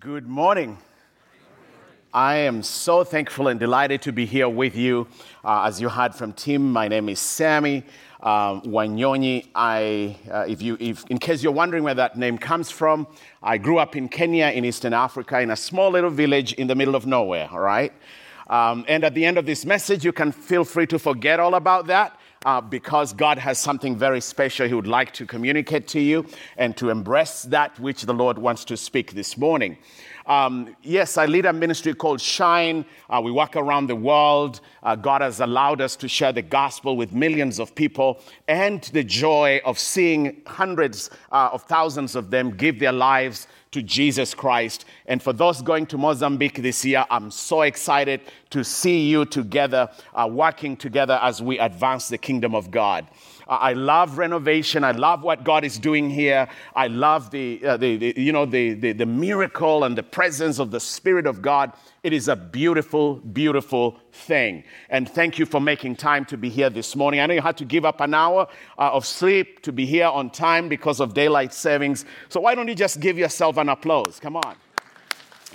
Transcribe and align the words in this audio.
Good 0.00 0.26
morning. 0.26 0.78
I 2.14 2.36
am 2.36 2.62
so 2.62 3.04
thankful 3.04 3.48
and 3.48 3.60
delighted 3.60 4.00
to 4.02 4.12
be 4.12 4.24
here 4.24 4.48
with 4.48 4.74
you. 4.74 5.06
Uh, 5.44 5.64
as 5.64 5.78
you 5.78 5.90
heard 5.90 6.14
from 6.14 6.32
Tim, 6.32 6.72
my 6.72 6.88
name 6.88 7.10
is 7.10 7.20
Sammy 7.20 7.84
um, 8.22 8.62
Wanyonyi. 8.62 9.48
I, 9.54 10.16
uh, 10.32 10.46
if 10.48 10.62
you, 10.62 10.78
if, 10.80 11.04
in 11.10 11.18
case 11.18 11.42
you're 11.42 11.52
wondering 11.52 11.84
where 11.84 11.92
that 11.92 12.16
name 12.16 12.38
comes 12.38 12.70
from, 12.70 13.08
I 13.42 13.58
grew 13.58 13.76
up 13.76 13.94
in 13.94 14.08
Kenya, 14.08 14.46
in 14.46 14.64
Eastern 14.64 14.94
Africa, 14.94 15.38
in 15.38 15.50
a 15.50 15.56
small 15.56 15.90
little 15.90 16.08
village 16.08 16.54
in 16.54 16.66
the 16.66 16.74
middle 16.74 16.94
of 16.94 17.04
nowhere, 17.04 17.50
all 17.52 17.60
right? 17.60 17.92
Um, 18.48 18.86
and 18.88 19.04
at 19.04 19.12
the 19.12 19.26
end 19.26 19.36
of 19.36 19.44
this 19.44 19.66
message, 19.66 20.02
you 20.02 20.12
can 20.12 20.32
feel 20.32 20.64
free 20.64 20.86
to 20.86 20.98
forget 20.98 21.40
all 21.40 21.56
about 21.56 21.88
that 21.88 22.18
uh, 22.46 22.60
because 22.60 23.12
God 23.12 23.38
has 23.38 23.58
something 23.58 23.96
very 23.96 24.20
special 24.20 24.66
He 24.66 24.74
would 24.74 24.86
like 24.86 25.12
to 25.14 25.26
communicate 25.26 25.88
to 25.88 26.00
you 26.00 26.26
and 26.56 26.76
to 26.78 26.88
embrace 26.90 27.42
that 27.42 27.78
which 27.78 28.02
the 28.02 28.14
Lord 28.14 28.38
wants 28.38 28.64
to 28.66 28.76
speak 28.76 29.12
this 29.12 29.36
morning. 29.36 29.76
Um, 30.30 30.76
yes, 30.84 31.18
I 31.18 31.26
lead 31.26 31.44
a 31.44 31.52
ministry 31.52 31.92
called 31.92 32.20
Shine. 32.20 32.84
Uh, 33.08 33.20
we 33.20 33.32
walk 33.32 33.56
around 33.56 33.88
the 33.88 33.96
world. 33.96 34.60
Uh, 34.80 34.94
God 34.94 35.22
has 35.22 35.40
allowed 35.40 35.80
us 35.80 35.96
to 35.96 36.06
share 36.06 36.32
the 36.32 36.40
gospel 36.40 36.96
with 36.96 37.12
millions 37.12 37.58
of 37.58 37.74
people 37.74 38.20
and 38.46 38.80
the 38.92 39.02
joy 39.02 39.60
of 39.64 39.76
seeing 39.76 40.40
hundreds 40.46 41.10
uh, 41.32 41.50
of 41.52 41.64
thousands 41.64 42.14
of 42.14 42.30
them 42.30 42.52
give 42.52 42.78
their 42.78 42.92
lives 42.92 43.48
to 43.72 43.82
Jesus 43.82 44.32
Christ. 44.32 44.84
And 45.06 45.20
for 45.20 45.32
those 45.32 45.62
going 45.62 45.86
to 45.86 45.98
Mozambique 45.98 46.62
this 46.62 46.84
year, 46.84 47.04
I'm 47.10 47.32
so 47.32 47.62
excited 47.62 48.20
to 48.50 48.62
see 48.62 49.08
you 49.08 49.24
together, 49.24 49.88
uh, 50.14 50.28
working 50.30 50.76
together 50.76 51.18
as 51.22 51.42
we 51.42 51.58
advance 51.58 52.08
the 52.08 52.18
kingdom 52.18 52.54
of 52.54 52.70
God. 52.70 53.08
I 53.56 53.72
love 53.72 54.16
renovation. 54.16 54.84
I 54.84 54.92
love 54.92 55.24
what 55.24 55.42
God 55.42 55.64
is 55.64 55.76
doing 55.76 56.08
here. 56.08 56.48
I 56.76 56.86
love 56.86 57.30
the, 57.32 57.60
uh, 57.66 57.76
the, 57.76 57.96
the, 57.96 58.14
you 58.16 58.30
know, 58.30 58.46
the, 58.46 58.74
the, 58.74 58.92
the 58.92 59.06
miracle 59.06 59.82
and 59.82 59.98
the 59.98 60.04
presence 60.04 60.60
of 60.60 60.70
the 60.70 60.78
Spirit 60.78 61.26
of 61.26 61.42
God. 61.42 61.72
It 62.04 62.12
is 62.12 62.28
a 62.28 62.36
beautiful, 62.36 63.16
beautiful 63.16 63.98
thing. 64.12 64.62
And 64.88 65.08
thank 65.08 65.38
you 65.38 65.46
for 65.46 65.60
making 65.60 65.96
time 65.96 66.24
to 66.26 66.36
be 66.36 66.48
here 66.48 66.70
this 66.70 66.94
morning. 66.94 67.18
I 67.18 67.26
know 67.26 67.34
you 67.34 67.42
had 67.42 67.56
to 67.56 67.64
give 67.64 67.84
up 67.84 68.00
an 68.00 68.14
hour 68.14 68.46
uh, 68.78 68.92
of 68.92 69.04
sleep 69.04 69.62
to 69.62 69.72
be 69.72 69.84
here 69.84 70.06
on 70.06 70.30
time 70.30 70.68
because 70.68 71.00
of 71.00 71.12
daylight 71.12 71.52
savings. 71.52 72.04
So 72.28 72.40
why 72.40 72.54
don't 72.54 72.68
you 72.68 72.76
just 72.76 73.00
give 73.00 73.18
yourself 73.18 73.56
an 73.56 73.68
applause? 73.68 74.20
Come 74.20 74.36
on. 74.36 74.54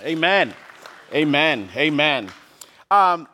Amen. 0.02 0.54
Amen. 1.14 1.68
Amen. 1.74 2.30
Um, 2.90 3.26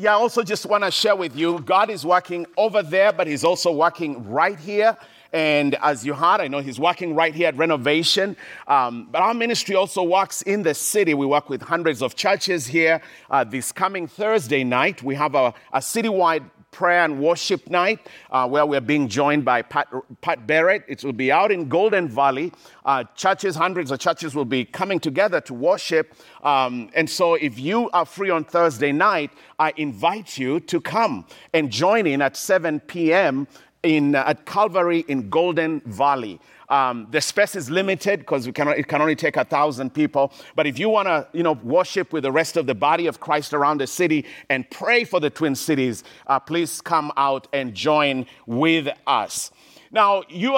yeah, 0.00 0.16
I 0.16 0.18
also 0.18 0.42
just 0.42 0.64
want 0.64 0.82
to 0.82 0.90
share 0.90 1.14
with 1.14 1.36
you 1.36 1.60
God 1.60 1.90
is 1.90 2.06
working 2.06 2.46
over 2.56 2.82
there, 2.82 3.12
but 3.12 3.26
He's 3.26 3.44
also 3.44 3.70
working 3.70 4.30
right 4.30 4.58
here. 4.58 4.96
And 5.32 5.76
as 5.76 6.04
you 6.04 6.14
heard, 6.14 6.40
I 6.40 6.48
know 6.48 6.58
he's 6.58 6.80
working 6.80 7.14
right 7.14 7.32
here 7.32 7.46
at 7.46 7.56
Renovation. 7.56 8.36
Um, 8.66 9.08
but 9.12 9.22
our 9.22 9.32
ministry 9.32 9.76
also 9.76 10.02
works 10.02 10.42
in 10.42 10.64
the 10.64 10.74
city. 10.74 11.14
We 11.14 11.24
work 11.24 11.48
with 11.48 11.62
hundreds 11.62 12.02
of 12.02 12.16
churches 12.16 12.66
here. 12.66 13.00
Uh, 13.30 13.44
this 13.44 13.70
coming 13.70 14.08
Thursday 14.08 14.64
night, 14.64 15.04
we 15.04 15.14
have 15.14 15.36
a, 15.36 15.54
a 15.72 15.78
citywide 15.78 16.50
prayer 16.70 17.04
and 17.04 17.20
worship 17.20 17.68
night 17.68 18.06
uh, 18.30 18.48
where 18.48 18.64
we're 18.64 18.80
being 18.80 19.08
joined 19.08 19.44
by 19.44 19.62
Pat, 19.62 19.88
Pat 20.20 20.46
Barrett. 20.46 20.84
It 20.88 21.02
will 21.04 21.12
be 21.12 21.32
out 21.32 21.50
in 21.50 21.68
Golden 21.68 22.08
Valley. 22.08 22.52
Uh, 22.84 23.04
churches, 23.16 23.56
hundreds 23.56 23.90
of 23.90 23.98
churches 23.98 24.34
will 24.34 24.44
be 24.44 24.64
coming 24.64 25.00
together 25.00 25.40
to 25.42 25.54
worship. 25.54 26.14
Um, 26.42 26.90
and 26.94 27.08
so 27.08 27.34
if 27.34 27.58
you 27.58 27.90
are 27.90 28.04
free 28.04 28.30
on 28.30 28.44
Thursday 28.44 28.92
night, 28.92 29.30
I 29.58 29.72
invite 29.76 30.38
you 30.38 30.60
to 30.60 30.80
come 30.80 31.26
and 31.52 31.70
join 31.70 32.06
in 32.06 32.22
at 32.22 32.36
7 32.36 32.80
p.m. 32.80 33.48
In, 33.82 34.14
uh, 34.14 34.24
at 34.26 34.44
Calvary 34.44 35.04
in 35.08 35.30
Golden 35.30 35.80
Valley. 35.86 36.38
Um, 36.70 37.08
the 37.10 37.20
space 37.20 37.54
is 37.54 37.68
limited 37.68 38.20
because 38.20 38.46
it 38.46 38.54
can 38.54 39.02
only 39.02 39.16
take 39.16 39.36
a 39.36 39.44
thousand 39.44 39.92
people. 39.92 40.32
But 40.54 40.66
if 40.66 40.78
you 40.78 40.88
want 40.88 41.08
to, 41.08 41.28
you 41.32 41.42
know, 41.42 41.52
worship 41.52 42.12
with 42.12 42.22
the 42.22 42.32
rest 42.32 42.56
of 42.56 42.66
the 42.66 42.74
body 42.74 43.06
of 43.06 43.20
Christ 43.20 43.52
around 43.52 43.78
the 43.78 43.86
city 43.86 44.24
and 44.48 44.68
pray 44.70 45.04
for 45.04 45.20
the 45.20 45.30
Twin 45.30 45.54
Cities, 45.54 46.04
uh, 46.26 46.38
please 46.38 46.80
come 46.80 47.12
out 47.16 47.48
and 47.52 47.74
join 47.74 48.26
with 48.46 48.88
us. 49.06 49.50
Now, 49.92 50.22
you 50.28 50.56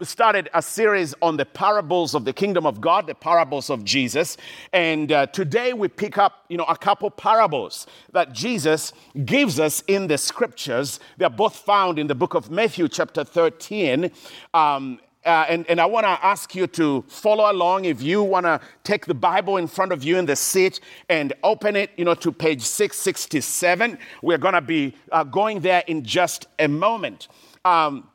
started 0.00 0.50
a 0.54 0.60
series 0.60 1.14
on 1.22 1.36
the 1.36 1.44
parables 1.44 2.16
of 2.16 2.24
the 2.24 2.32
kingdom 2.32 2.66
of 2.66 2.80
God, 2.80 3.06
the 3.06 3.14
parables 3.14 3.70
of 3.70 3.84
Jesus. 3.84 4.36
And 4.72 5.12
uh, 5.12 5.26
today 5.26 5.72
we 5.72 5.86
pick 5.86 6.18
up, 6.18 6.44
you 6.48 6.56
know, 6.56 6.64
a 6.64 6.76
couple 6.76 7.08
parables 7.08 7.86
that 8.12 8.32
Jesus 8.32 8.92
gives 9.24 9.60
us 9.60 9.84
in 9.86 10.08
the 10.08 10.18
scriptures. 10.18 10.98
They're 11.16 11.30
both 11.30 11.54
found 11.54 12.00
in 12.00 12.08
the 12.08 12.16
book 12.16 12.34
of 12.34 12.50
Matthew, 12.50 12.88
chapter 12.88 13.22
13. 13.22 14.10
Um, 14.52 14.98
uh, 15.24 15.46
and, 15.48 15.68
and 15.68 15.80
I 15.80 15.86
want 15.86 16.04
to 16.04 16.24
ask 16.24 16.54
you 16.54 16.66
to 16.68 17.04
follow 17.08 17.50
along. 17.50 17.84
If 17.84 18.02
you 18.02 18.22
want 18.22 18.46
to 18.46 18.60
take 18.82 19.06
the 19.06 19.14
Bible 19.14 19.56
in 19.56 19.66
front 19.66 19.92
of 19.92 20.02
you 20.02 20.18
in 20.18 20.26
the 20.26 20.36
seat 20.36 20.80
and 21.08 21.32
open 21.42 21.76
it, 21.76 21.90
you 21.96 22.04
know, 22.04 22.14
to 22.14 22.32
page 22.32 22.62
667, 22.62 23.98
we're 24.22 24.38
going 24.38 24.54
to 24.54 24.60
be 24.60 24.94
uh, 25.12 25.24
going 25.24 25.60
there 25.60 25.84
in 25.86 26.02
just 26.04 26.46
a 26.58 26.66
moment. 26.66 27.28
Um, 27.64 28.08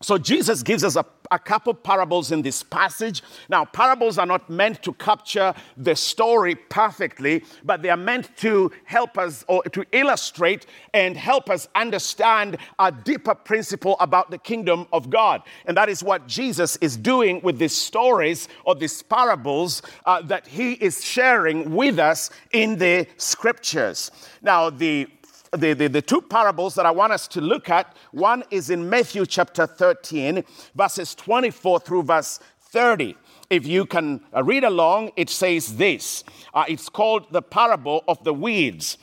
so 0.00 0.18
Jesus 0.18 0.62
gives 0.62 0.84
us 0.84 0.96
a 0.96 1.04
a 1.30 1.38
couple 1.38 1.72
parables 1.72 2.32
in 2.32 2.42
this 2.42 2.62
passage. 2.62 3.22
Now, 3.48 3.64
parables 3.64 4.18
are 4.18 4.26
not 4.26 4.50
meant 4.50 4.82
to 4.82 4.92
capture 4.94 5.54
the 5.76 5.94
story 5.94 6.54
perfectly, 6.54 7.44
but 7.64 7.82
they 7.82 7.90
are 7.90 7.96
meant 7.96 8.36
to 8.38 8.72
help 8.84 9.16
us 9.16 9.44
or 9.46 9.62
to 9.64 9.84
illustrate 9.92 10.66
and 10.92 11.16
help 11.16 11.48
us 11.48 11.68
understand 11.74 12.58
a 12.78 12.90
deeper 12.90 13.34
principle 13.34 13.96
about 14.00 14.30
the 14.30 14.38
kingdom 14.38 14.86
of 14.92 15.08
God. 15.08 15.42
And 15.66 15.76
that 15.76 15.88
is 15.88 16.02
what 16.02 16.26
Jesus 16.26 16.76
is 16.78 16.96
doing 16.96 17.40
with 17.42 17.58
these 17.58 17.76
stories 17.76 18.48
or 18.64 18.74
these 18.74 19.02
parables 19.02 19.82
uh, 20.06 20.22
that 20.22 20.46
he 20.46 20.72
is 20.72 21.04
sharing 21.04 21.74
with 21.74 21.98
us 21.98 22.30
in 22.52 22.76
the 22.76 23.06
scriptures. 23.16 24.10
Now, 24.42 24.70
the 24.70 25.06
the, 25.56 25.74
the, 25.74 25.88
the, 25.88 26.02
two 26.02 26.20
parables 26.20 26.74
that 26.76 26.86
I 26.86 26.90
want 26.90 27.12
us 27.12 27.26
to 27.28 27.40
look 27.40 27.68
at. 27.70 27.96
One 28.12 28.44
is 28.50 28.70
in 28.70 28.88
Matthew 28.88 29.26
chapter 29.26 29.66
13, 29.66 30.44
verses 30.74 31.14
24 31.14 31.80
through 31.80 32.04
verse 32.04 32.38
30. 32.60 33.16
If 33.48 33.66
you 33.66 33.84
can 33.84 34.20
uh, 34.34 34.44
read 34.44 34.62
along, 34.62 35.10
it 35.16 35.28
says 35.28 35.76
this 35.76 36.22
uh, 36.54 36.64
it's 36.68 36.88
called 36.88 37.32
the 37.32 37.42
parable 37.42 38.04
of 38.06 38.22
the 38.22 38.32
weeds. 38.32 38.96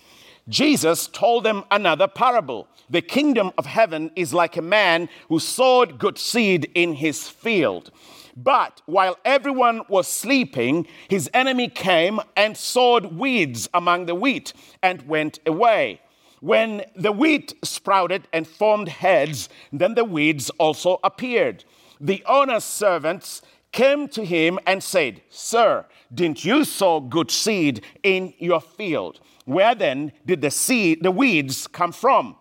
Jesus 0.47 1.07
told 1.07 1.43
them 1.43 1.65
another 1.69 2.07
parable. 2.07 2.69
The 2.89 3.01
kingdom 3.01 3.51
of 3.57 3.65
heaven 3.65 4.11
is 4.15 4.33
like 4.33 4.55
a 4.55 4.61
man 4.61 5.09
who 5.27 5.39
sowed 5.39 5.99
good 5.99 6.17
seed 6.17 6.71
in 6.73 6.93
his 6.93 7.27
field. 7.27 7.91
But 8.37 8.81
while 8.85 9.17
everyone 9.25 9.81
was 9.89 10.07
sleeping, 10.07 10.87
his 11.09 11.29
enemy 11.33 11.67
came 11.67 12.21
and 12.37 12.55
sowed 12.55 13.17
weeds 13.17 13.67
among 13.73 14.05
the 14.05 14.15
wheat 14.15 14.53
and 14.81 15.01
went 15.09 15.39
away. 15.45 15.99
When 16.39 16.83
the 16.95 17.11
wheat 17.11 17.53
sprouted 17.63 18.27
and 18.31 18.47
formed 18.47 18.89
heads, 18.89 19.49
then 19.71 19.95
the 19.95 20.05
weeds 20.05 20.49
also 20.51 20.99
appeared. 21.03 21.63
The 21.99 22.23
owner's 22.27 22.63
servants 22.63 23.41
came 23.71 24.07
to 24.09 24.23
him 24.23 24.59
and 24.65 24.83
said, 24.83 25.21
Sir, 25.29 25.85
didn't 26.13 26.45
you 26.45 26.63
sow 26.63 26.99
good 26.99 27.31
seed 27.31 27.81
in 28.03 28.33
your 28.37 28.61
field? 28.61 29.19
Where 29.45 29.73
then 29.73 30.11
did 30.25 30.41
the 30.41 30.51
seed, 30.51 31.01
the 31.01 31.11
weeds 31.11 31.67
come 31.67 31.91
from? 31.91 32.35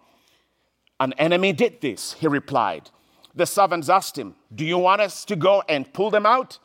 An 1.01 1.13
enemy 1.15 1.53
did 1.53 1.81
this, 1.81 2.15
he 2.15 2.27
replied. 2.27 2.91
The 3.35 3.47
servants 3.47 3.89
asked 3.89 4.19
him, 4.19 4.35
Do 4.55 4.65
you 4.65 4.79
want 4.79 5.01
us 5.01 5.25
to 5.27 5.37
go 5.37 5.63
and 5.69 5.93
pull 5.93 6.11
them 6.11 6.27
out? 6.27 6.59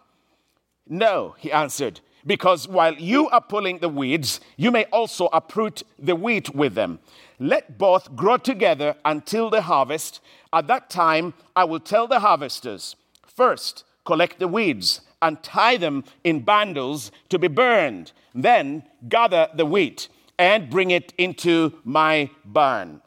No, 0.88 1.36
he 1.38 1.52
answered 1.52 2.02
because 2.26 2.68
while 2.68 2.94
you 2.94 3.30
are 3.30 3.42
pulling 3.42 3.80
the 3.80 3.90
weeds, 3.90 4.40
you 4.58 4.72
may 4.72 4.86
also 4.86 5.28
uproot 5.34 5.84
the 5.98 6.16
wheat 6.16 6.54
with 6.54 6.76
them. 6.76 7.00
Let 7.40 7.78
both 7.78 8.16
grow 8.16 8.38
together 8.38 8.96
until 9.04 9.50
the 9.50 9.62
harvest. 9.62 10.22
At 10.54 10.68
that 10.68 10.90
time, 10.90 11.34
I 11.56 11.64
will 11.64 11.80
tell 11.80 12.08
the 12.08 12.20
harvesters 12.20 12.96
first, 13.26 13.84
collect 14.06 14.40
the 14.40 14.48
weeds 14.48 15.02
and 15.22 15.42
tie 15.44 15.78
them 15.78 16.04
in 16.24 16.42
bundles 16.42 17.12
to 17.30 17.40
be 17.40 17.48
burned. 17.48 18.12
Then 18.34 18.84
gather 19.08 19.50
the 19.56 19.66
wheat 19.66 20.10
and 20.38 20.70
bring 20.70 20.92
it 20.92 21.14
into 21.18 21.74
my 21.84 22.30
barn. 22.46 23.02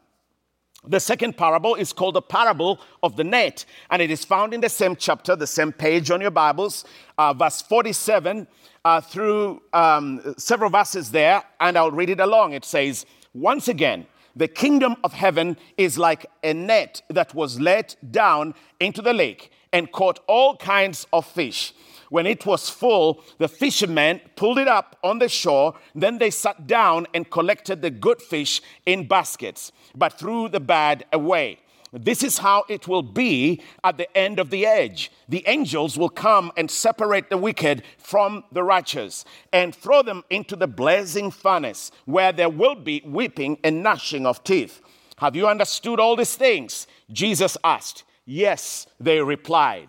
The 0.86 1.00
second 1.00 1.36
parable 1.38 1.74
is 1.76 1.92
called 1.92 2.14
the 2.14 2.22
parable 2.22 2.78
of 3.02 3.16
the 3.16 3.24
net, 3.24 3.64
and 3.90 4.02
it 4.02 4.10
is 4.10 4.24
found 4.24 4.52
in 4.52 4.60
the 4.60 4.68
same 4.68 4.96
chapter, 4.96 5.34
the 5.34 5.46
same 5.46 5.72
page 5.72 6.10
on 6.10 6.20
your 6.20 6.30
Bibles, 6.30 6.84
uh, 7.16 7.32
verse 7.32 7.62
47 7.62 8.46
uh, 8.84 9.00
through 9.00 9.62
um, 9.72 10.34
several 10.36 10.70
verses 10.70 11.10
there, 11.10 11.42
and 11.60 11.76
I'll 11.76 11.90
read 11.90 12.10
it 12.10 12.20
along. 12.20 12.52
It 12.52 12.64
says, 12.64 13.06
Once 13.32 13.68
again, 13.68 14.06
the 14.36 14.48
kingdom 14.48 14.96
of 15.04 15.12
heaven 15.12 15.56
is 15.76 15.96
like 15.96 16.26
a 16.42 16.52
net 16.52 17.02
that 17.08 17.34
was 17.34 17.60
let 17.60 17.96
down 18.10 18.54
into 18.80 19.00
the 19.00 19.12
lake 19.12 19.50
and 19.72 19.90
caught 19.92 20.20
all 20.26 20.56
kinds 20.56 21.06
of 21.12 21.24
fish. 21.26 21.72
When 22.10 22.26
it 22.26 22.44
was 22.44 22.68
full, 22.68 23.24
the 23.38 23.48
fishermen 23.48 24.20
pulled 24.36 24.58
it 24.58 24.68
up 24.68 24.96
on 25.02 25.18
the 25.18 25.28
shore. 25.28 25.74
Then 25.94 26.18
they 26.18 26.30
sat 26.30 26.66
down 26.66 27.06
and 27.14 27.28
collected 27.28 27.82
the 27.82 27.90
good 27.90 28.20
fish 28.20 28.60
in 28.86 29.08
baskets, 29.08 29.72
but 29.96 30.18
threw 30.18 30.48
the 30.48 30.60
bad 30.60 31.04
away. 31.12 31.58
This 31.96 32.24
is 32.24 32.38
how 32.38 32.64
it 32.68 32.88
will 32.88 33.02
be 33.02 33.62
at 33.84 33.98
the 33.98 34.18
end 34.18 34.40
of 34.40 34.50
the 34.50 34.64
age. 34.64 35.12
The 35.28 35.44
angels 35.46 35.96
will 35.96 36.08
come 36.08 36.50
and 36.56 36.68
separate 36.68 37.30
the 37.30 37.38
wicked 37.38 37.84
from 37.98 38.42
the 38.50 38.64
righteous 38.64 39.24
and 39.52 39.72
throw 39.72 40.02
them 40.02 40.24
into 40.28 40.56
the 40.56 40.66
blazing 40.66 41.30
furnace 41.30 41.92
where 42.04 42.32
there 42.32 42.48
will 42.48 42.74
be 42.74 43.00
weeping 43.04 43.58
and 43.62 43.84
gnashing 43.84 44.26
of 44.26 44.42
teeth. 44.42 44.80
Have 45.18 45.36
you 45.36 45.46
understood 45.46 46.00
all 46.00 46.16
these 46.16 46.34
things? 46.34 46.88
Jesus 47.12 47.56
asked. 47.62 48.02
Yes, 48.26 48.88
they 48.98 49.20
replied. 49.20 49.88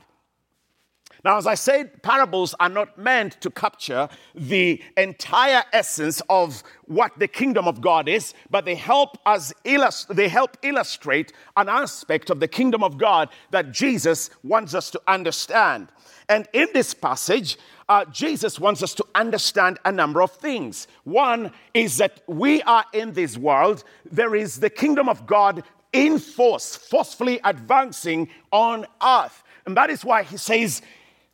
Now, 1.25 1.39
as 1.39 1.47
I 1.47 1.55
said, 1.55 2.03
parables 2.03 2.53
are 2.59 2.69
not 2.69 2.99
meant 2.99 3.41
to 3.41 3.49
capture 3.49 4.07
the 4.35 4.79
entire 4.95 5.63
essence 5.73 6.21
of 6.29 6.61
what 6.85 7.17
the 7.17 7.27
kingdom 7.27 7.67
of 7.67 7.81
God 7.81 8.07
is, 8.07 8.35
but 8.51 8.63
they 8.63 8.75
help 8.75 9.17
us 9.25 9.51
illust- 9.63 10.15
they 10.15 10.27
help 10.27 10.55
illustrate 10.61 11.33
an 11.57 11.67
aspect 11.67 12.29
of 12.29 12.39
the 12.39 12.47
kingdom 12.47 12.83
of 12.83 12.99
God 12.99 13.29
that 13.49 13.71
Jesus 13.71 14.29
wants 14.43 14.75
us 14.75 14.91
to 14.91 15.01
understand. 15.07 15.87
And 16.29 16.47
in 16.53 16.67
this 16.75 16.93
passage, 16.93 17.57
uh, 17.89 18.05
Jesus 18.05 18.59
wants 18.59 18.83
us 18.83 18.93
to 18.93 19.05
understand 19.15 19.79
a 19.83 19.91
number 19.91 20.21
of 20.21 20.29
things. 20.29 20.87
One 21.05 21.51
is 21.73 21.97
that 21.97 22.21
we 22.27 22.61
are 22.63 22.85
in 22.93 23.13
this 23.13 23.35
world, 23.35 23.83
there 24.11 24.35
is 24.35 24.59
the 24.59 24.69
kingdom 24.69 25.09
of 25.09 25.25
God 25.25 25.63
in 25.91 26.19
force, 26.19 26.75
forcefully 26.75 27.39
advancing 27.43 28.29
on 28.51 28.85
earth. 29.03 29.41
And 29.65 29.75
that 29.75 29.89
is 29.89 30.05
why 30.05 30.21
he 30.21 30.37
says, 30.37 30.83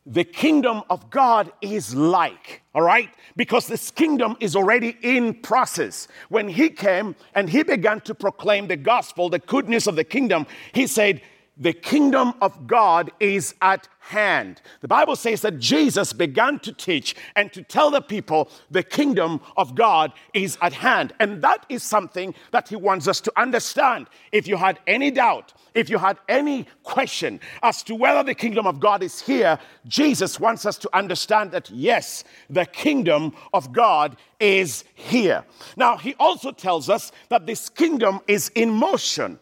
the 0.04 0.24
kingdom 0.24 0.82
of 0.90 1.10
God 1.10 1.52
is 1.60 1.94
like, 1.94 2.62
all 2.74 2.82
right? 2.82 3.08
Because 3.36 3.68
this 3.68 3.90
kingdom 3.90 4.36
is 4.40 4.56
already 4.56 4.96
in 5.02 5.34
process. 5.34 6.08
When 6.28 6.48
he 6.48 6.70
came 6.70 7.14
and 7.34 7.48
he 7.48 7.62
began 7.62 8.00
to 8.02 8.14
proclaim 8.14 8.66
the 8.66 8.76
gospel, 8.76 9.28
the 9.28 9.38
goodness 9.38 9.86
of 9.86 9.94
the 9.94 10.04
kingdom, 10.04 10.46
he 10.72 10.88
said, 10.88 11.22
the 11.56 11.72
kingdom 11.72 12.32
of 12.40 12.66
God 12.66 13.10
is 13.20 13.54
at 13.60 13.86
hand. 13.98 14.62
The 14.80 14.88
Bible 14.88 15.16
says 15.16 15.42
that 15.42 15.58
Jesus 15.58 16.12
began 16.12 16.58
to 16.60 16.72
teach 16.72 17.14
and 17.36 17.52
to 17.52 17.62
tell 17.62 17.90
the 17.90 18.00
people 18.00 18.50
the 18.70 18.82
kingdom 18.82 19.40
of 19.56 19.74
God 19.74 20.12
is 20.32 20.56
at 20.62 20.72
hand. 20.72 21.12
And 21.20 21.42
that 21.42 21.66
is 21.68 21.82
something 21.82 22.34
that 22.52 22.68
he 22.68 22.76
wants 22.76 23.06
us 23.06 23.20
to 23.22 23.32
understand. 23.38 24.08
If 24.32 24.48
you 24.48 24.56
had 24.56 24.80
any 24.86 25.10
doubt, 25.10 25.52
if 25.74 25.90
you 25.90 25.98
had 25.98 26.18
any 26.28 26.66
question 26.84 27.38
as 27.62 27.82
to 27.84 27.94
whether 27.94 28.22
the 28.22 28.34
kingdom 28.34 28.66
of 28.66 28.80
God 28.80 29.02
is 29.02 29.20
here, 29.20 29.58
Jesus 29.86 30.40
wants 30.40 30.64
us 30.64 30.78
to 30.78 30.96
understand 30.96 31.52
that 31.52 31.68
yes, 31.70 32.24
the 32.48 32.64
kingdom 32.64 33.34
of 33.52 33.72
God 33.72 34.16
is 34.40 34.84
here. 34.94 35.44
Now, 35.76 35.98
he 35.98 36.14
also 36.18 36.50
tells 36.50 36.88
us 36.88 37.12
that 37.28 37.46
this 37.46 37.68
kingdom 37.68 38.20
is 38.26 38.50
in 38.54 38.70
motion. 38.70 39.38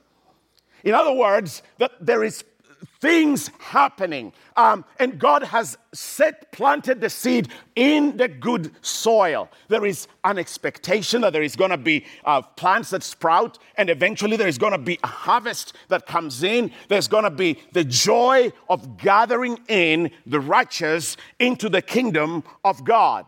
In 0.85 0.95
other 0.95 1.13
words, 1.13 1.63
that 1.79 1.93
there 2.01 2.25
is 2.25 2.45
things 3.01 3.51
happening. 3.59 4.33
Um, 4.57 4.85
and 4.99 5.19
God 5.19 5.43
has 5.43 5.79
set, 5.93 6.53
planted 6.53 7.01
the 7.01 7.11
seed 7.11 7.49
in 7.75 8.17
the 8.17 8.29
good 8.29 8.73
soil. 8.83 9.49
There 9.69 9.87
is 9.87 10.07
an 10.25 10.39
expectation 10.39 11.23
that 11.23 11.33
there 11.33 11.43
is 11.43 11.57
going 11.57 11.71
to 11.71 11.79
be 11.79 12.05
uh, 12.25 12.43
plants 12.43 12.91
that 12.91 13.03
sprout, 13.03 13.59
and 13.77 13.89
eventually 13.89 14.37
there 14.37 14.49
is 14.49 14.59
going 14.59 14.73
to 14.73 14.79
be 14.79 14.99
a 15.03 15.07
harvest 15.07 15.75
that 15.89 16.07
comes 16.07 16.43
in. 16.43 16.71
There's 16.89 17.09
going 17.09 17.25
to 17.25 17.31
be 17.31 17.59
the 17.73 17.85
joy 17.85 18.53
of 18.69 18.99
gathering 18.99 19.59
in 19.69 20.11
the 20.27 20.41
righteous 20.41 21.17
into 21.39 21.69
the 21.69 21.83
kingdom 21.83 22.45
of 22.65 22.85
God. 22.85 23.27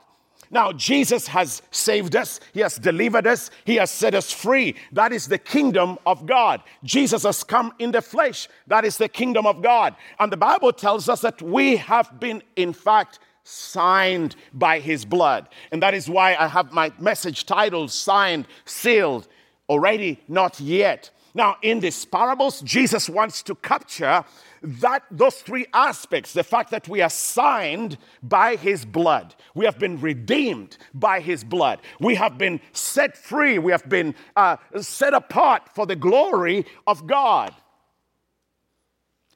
Now, 0.53 0.71
Jesus 0.71 1.27
has 1.29 1.63
saved 1.71 2.15
us, 2.15 2.39
He 2.53 2.61
has 2.61 2.77
delivered 2.77 3.27
us, 3.27 3.51
He 3.65 3.77
has 3.77 3.91
set 3.91 4.15
us 4.15 4.31
free. 4.31 4.77
That 4.93 5.11
is 5.11 5.27
the 5.27 5.39
kingdom 5.39 5.99
of 6.05 6.27
God. 6.27 6.63
Jesus 6.85 7.23
has 7.23 7.43
come 7.43 7.73
in 7.79 7.91
the 7.91 8.03
flesh. 8.03 8.49
That 8.67 8.85
is 8.85 8.99
the 8.99 9.09
kingdom 9.09 9.47
of 9.47 9.63
God. 9.63 9.97
And 10.21 10.31
the 10.31 10.37
Bible 10.37 10.73
tells 10.75 11.09
us 11.09 11.23
that 11.23 11.41
we 11.41 11.77
have 11.77 12.21
been, 12.21 12.43
in 12.55 12.75
fact, 12.75 13.19
signed 13.45 14.37
by 14.53 14.79
His 14.79 15.07
blood. 15.07 15.49
And 15.73 15.83
that 15.83 15.95
is 15.95 16.09
why 16.09 16.35
I 16.35 16.49
have 16.49 16.71
my 16.71 16.93
message 16.99 17.47
titled 17.47 17.91
Signed, 17.91 18.47
Sealed, 18.67 19.29
Already, 19.71 20.21
Not 20.29 20.61
Yet. 20.61 21.11
Now, 21.35 21.57
in 21.63 21.81
these 21.81 22.05
parables, 22.05 22.61
Jesus 22.61 23.09
wants 23.09 23.43
to 23.45 23.55
capture 23.55 24.25
that 24.63 25.03
those 25.11 25.37
three 25.37 25.67
aspects 25.73 26.33
the 26.33 26.45
fact 26.45 26.71
that 26.71 26.87
we 26.89 27.01
are 27.01 27.11
signed 27.11 27.99
by 28.23 28.57
his 28.57 28.85
blood. 28.85 29.35
We 29.55 29.65
have 29.65 29.79
been 29.79 30.01
redeemed 30.01 30.77
by 30.95 31.21
his 31.21 31.43
blood. 31.43 31.81
We 31.99 32.15
have 32.17 32.39
been 32.39 32.61
set 32.73 33.17
free. 33.17 33.59
We 33.59 33.73
have 33.73 33.89
been 33.89 34.15
uh, 34.37 34.59
set 34.81 35.15
apart 35.15 35.69
for 35.75 35.87
the 35.87 35.97
glory 35.97 36.67
of 36.87 37.07
god 37.07 37.55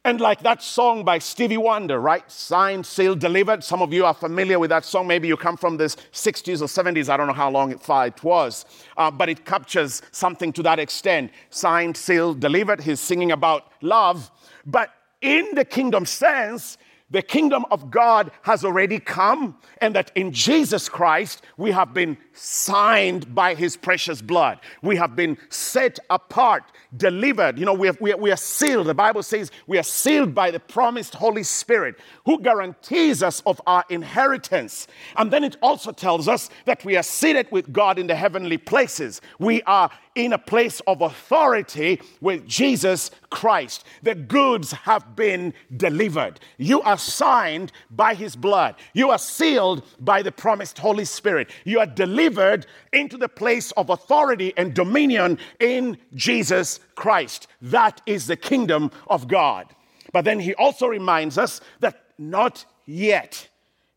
and 0.06 0.20
like 0.20 0.40
that 0.44 0.62
song 0.62 1.02
by 1.02 1.18
Stevie 1.18 1.56
Wonder, 1.56 1.98
right? 1.98 2.30
Signed, 2.30 2.86
sealed, 2.86 3.18
delivered. 3.18 3.64
Some 3.64 3.82
of 3.82 3.92
you 3.92 4.06
are 4.06 4.14
familiar 4.14 4.56
with 4.56 4.70
that 4.70 4.84
song. 4.84 5.08
Maybe 5.08 5.26
you 5.26 5.36
come 5.36 5.56
from 5.56 5.78
the 5.78 5.86
60s 5.86 6.60
or 6.60 6.66
70s. 6.66 7.08
I 7.08 7.16
don't 7.16 7.26
know 7.26 7.32
how 7.32 7.50
long 7.50 7.72
it, 7.72 7.80
it 7.88 8.22
was. 8.22 8.64
Uh, 8.96 9.10
but 9.10 9.28
it 9.28 9.44
captures 9.44 10.02
something 10.12 10.52
to 10.52 10.62
that 10.62 10.78
extent. 10.78 11.32
Signed, 11.50 11.96
sealed, 11.96 12.38
delivered. 12.38 12.82
He's 12.82 13.00
singing 13.00 13.32
about 13.32 13.64
love. 13.80 14.30
But 14.64 14.90
in 15.20 15.56
the 15.56 15.64
kingdom 15.64 16.06
sense, 16.06 16.78
the 17.10 17.22
kingdom 17.22 17.64
of 17.70 17.90
God 17.90 18.32
has 18.42 18.64
already 18.64 18.98
come, 18.98 19.56
and 19.80 19.94
that 19.94 20.10
in 20.16 20.32
Jesus 20.32 20.88
Christ 20.88 21.42
we 21.56 21.70
have 21.70 21.94
been 21.94 22.18
signed 22.32 23.32
by 23.32 23.54
his 23.54 23.76
precious 23.76 24.20
blood. 24.20 24.58
We 24.82 24.96
have 24.96 25.14
been 25.14 25.38
set 25.48 26.00
apart, 26.10 26.64
delivered. 26.96 27.58
You 27.58 27.64
know, 27.64 27.74
we, 27.74 27.86
have, 27.86 28.00
we, 28.00 28.12
are, 28.12 28.16
we 28.16 28.32
are 28.32 28.36
sealed. 28.36 28.88
The 28.88 28.94
Bible 28.94 29.22
says 29.22 29.52
we 29.68 29.78
are 29.78 29.84
sealed 29.84 30.34
by 30.34 30.50
the 30.50 30.58
promised 30.58 31.14
Holy 31.14 31.44
Spirit 31.44 31.94
who 32.24 32.40
guarantees 32.40 33.22
us 33.22 33.40
of 33.46 33.60
our 33.66 33.84
inheritance. 33.88 34.88
And 35.16 35.30
then 35.30 35.44
it 35.44 35.56
also 35.62 35.92
tells 35.92 36.26
us 36.26 36.50
that 36.64 36.84
we 36.84 36.96
are 36.96 37.04
seated 37.04 37.46
with 37.52 37.72
God 37.72 38.00
in 38.00 38.08
the 38.08 38.16
heavenly 38.16 38.58
places. 38.58 39.20
We 39.38 39.62
are 39.62 39.90
in 40.16 40.32
a 40.32 40.38
place 40.38 40.80
of 40.86 41.02
authority 41.02 42.00
with 42.20 42.44
Jesus 42.48 43.12
Christ. 43.30 43.84
The 44.02 44.16
goods 44.16 44.72
have 44.72 45.14
been 45.14 45.54
delivered. 45.76 46.40
You 46.56 46.80
are 46.82 46.98
signed 46.98 47.70
by 47.90 48.14
his 48.14 48.34
blood. 48.34 48.74
You 48.94 49.10
are 49.10 49.18
sealed 49.18 49.84
by 50.00 50.22
the 50.22 50.32
promised 50.32 50.78
Holy 50.78 51.04
Spirit. 51.04 51.50
You 51.64 51.78
are 51.78 51.86
delivered 51.86 52.66
into 52.92 53.18
the 53.18 53.28
place 53.28 53.70
of 53.72 53.90
authority 53.90 54.54
and 54.56 54.74
dominion 54.74 55.38
in 55.60 55.98
Jesus 56.14 56.80
Christ. 56.94 57.46
That 57.60 58.00
is 58.06 58.26
the 58.26 58.36
kingdom 58.36 58.90
of 59.06 59.28
God. 59.28 59.66
But 60.12 60.24
then 60.24 60.40
he 60.40 60.54
also 60.54 60.86
reminds 60.86 61.36
us 61.36 61.60
that 61.80 62.02
not 62.18 62.64
yet, 62.86 63.48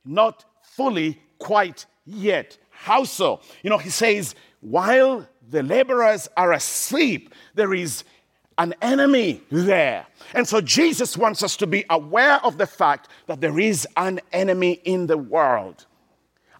not 0.04 0.44
fully, 0.62 1.22
quite 1.38 1.86
yet. 2.06 2.57
How 2.69 3.06
so? 3.06 3.39
You 3.63 3.69
know, 3.69 3.77
he 3.77 3.89
says, 3.89 4.36
while 4.62 5.25
the 5.50 5.63
laborers 5.63 6.27
are 6.38 6.51
asleep, 6.51 7.34
there 7.56 7.74
is 7.74 8.03
an 8.58 8.75
enemy 8.82 9.41
there. 9.50 10.06
And 10.34 10.48
so 10.48 10.62
Jesus 10.62 11.18
wants 11.18 11.41
us 11.44 11.56
to 11.58 11.68
be 11.68 11.86
aware 11.89 12.44
of 12.46 12.58
the 12.58 12.68
fact 12.68 13.08
that 13.27 13.41
there 13.41 13.60
is 13.60 13.88
an 13.98 14.20
enemy 14.34 14.82
in 14.84 15.08
the 15.08 15.18
world. 15.18 15.86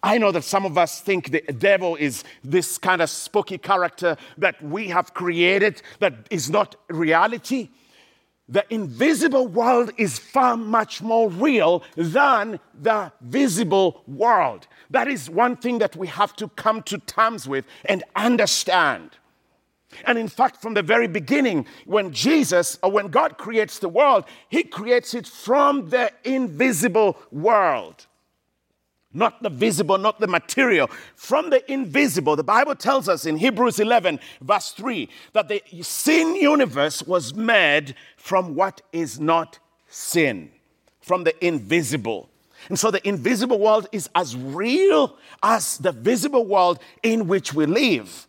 I 0.02 0.16
know 0.16 0.32
that 0.32 0.44
some 0.44 0.64
of 0.64 0.78
us 0.78 1.00
think 1.00 1.30
the 1.30 1.42
devil 1.52 1.94
is 1.96 2.24
this 2.42 2.78
kind 2.78 3.02
of 3.02 3.10
spooky 3.10 3.58
character 3.58 4.16
that 4.38 4.60
we 4.62 4.88
have 4.88 5.12
created 5.12 5.82
that 5.98 6.26
is 6.30 6.48
not 6.48 6.76
reality. 6.88 7.68
The 8.50 8.64
invisible 8.68 9.46
world 9.46 9.92
is 9.96 10.18
far 10.18 10.56
much 10.56 11.00
more 11.00 11.30
real 11.30 11.84
than 11.96 12.58
the 12.74 13.12
visible 13.20 14.02
world. 14.08 14.66
That 14.90 15.06
is 15.06 15.30
one 15.30 15.56
thing 15.56 15.78
that 15.78 15.94
we 15.94 16.08
have 16.08 16.34
to 16.36 16.48
come 16.48 16.82
to 16.82 16.98
terms 16.98 17.46
with 17.46 17.64
and 17.84 18.02
understand. 18.16 19.12
And 20.04 20.18
in 20.18 20.28
fact, 20.28 20.60
from 20.60 20.74
the 20.74 20.82
very 20.82 21.06
beginning, 21.06 21.66
when 21.86 22.12
Jesus 22.12 22.76
or 22.82 22.90
when 22.90 23.08
God 23.08 23.38
creates 23.38 23.78
the 23.78 23.88
world, 23.88 24.24
He 24.48 24.64
creates 24.64 25.14
it 25.14 25.28
from 25.28 25.88
the 25.90 26.12
invisible 26.24 27.16
world. 27.30 28.06
Not 29.12 29.42
the 29.42 29.50
visible, 29.50 29.98
not 29.98 30.20
the 30.20 30.28
material, 30.28 30.88
from 31.16 31.50
the 31.50 31.68
invisible. 31.70 32.36
The 32.36 32.44
Bible 32.44 32.76
tells 32.76 33.08
us 33.08 33.26
in 33.26 33.36
Hebrews 33.36 33.80
11, 33.80 34.20
verse 34.40 34.70
3, 34.70 35.08
that 35.32 35.48
the 35.48 35.62
sin 35.82 36.36
universe 36.36 37.02
was 37.02 37.34
made 37.34 37.96
from 38.16 38.54
what 38.54 38.82
is 38.92 39.18
not 39.18 39.58
sin, 39.88 40.52
from 41.00 41.24
the 41.24 41.44
invisible. 41.44 42.30
And 42.68 42.78
so 42.78 42.90
the 42.92 43.06
invisible 43.06 43.58
world 43.58 43.88
is 43.90 44.08
as 44.14 44.36
real 44.36 45.16
as 45.42 45.78
the 45.78 45.92
visible 45.92 46.46
world 46.46 46.78
in 47.02 47.26
which 47.26 47.52
we 47.52 47.66
live. 47.66 48.28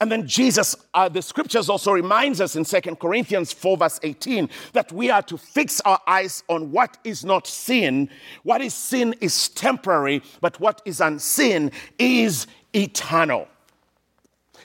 And 0.00 0.10
then 0.10 0.26
Jesus, 0.26 0.74
uh, 0.94 1.10
the 1.10 1.20
scriptures 1.20 1.68
also 1.68 1.92
reminds 1.92 2.40
us 2.40 2.56
in 2.56 2.64
Second 2.64 2.98
Corinthians 2.98 3.52
4, 3.52 3.76
verse 3.76 4.00
18, 4.02 4.48
that 4.72 4.90
we 4.92 5.10
are 5.10 5.20
to 5.22 5.36
fix 5.36 5.80
our 5.82 6.00
eyes 6.06 6.42
on 6.48 6.72
what 6.72 6.96
is 7.04 7.22
not 7.22 7.46
seen. 7.46 8.08
What 8.42 8.62
is 8.62 8.72
seen 8.72 9.14
is 9.20 9.50
temporary, 9.50 10.22
but 10.40 10.58
what 10.58 10.80
is 10.86 11.02
unseen 11.02 11.70
is 11.98 12.46
eternal. 12.74 13.46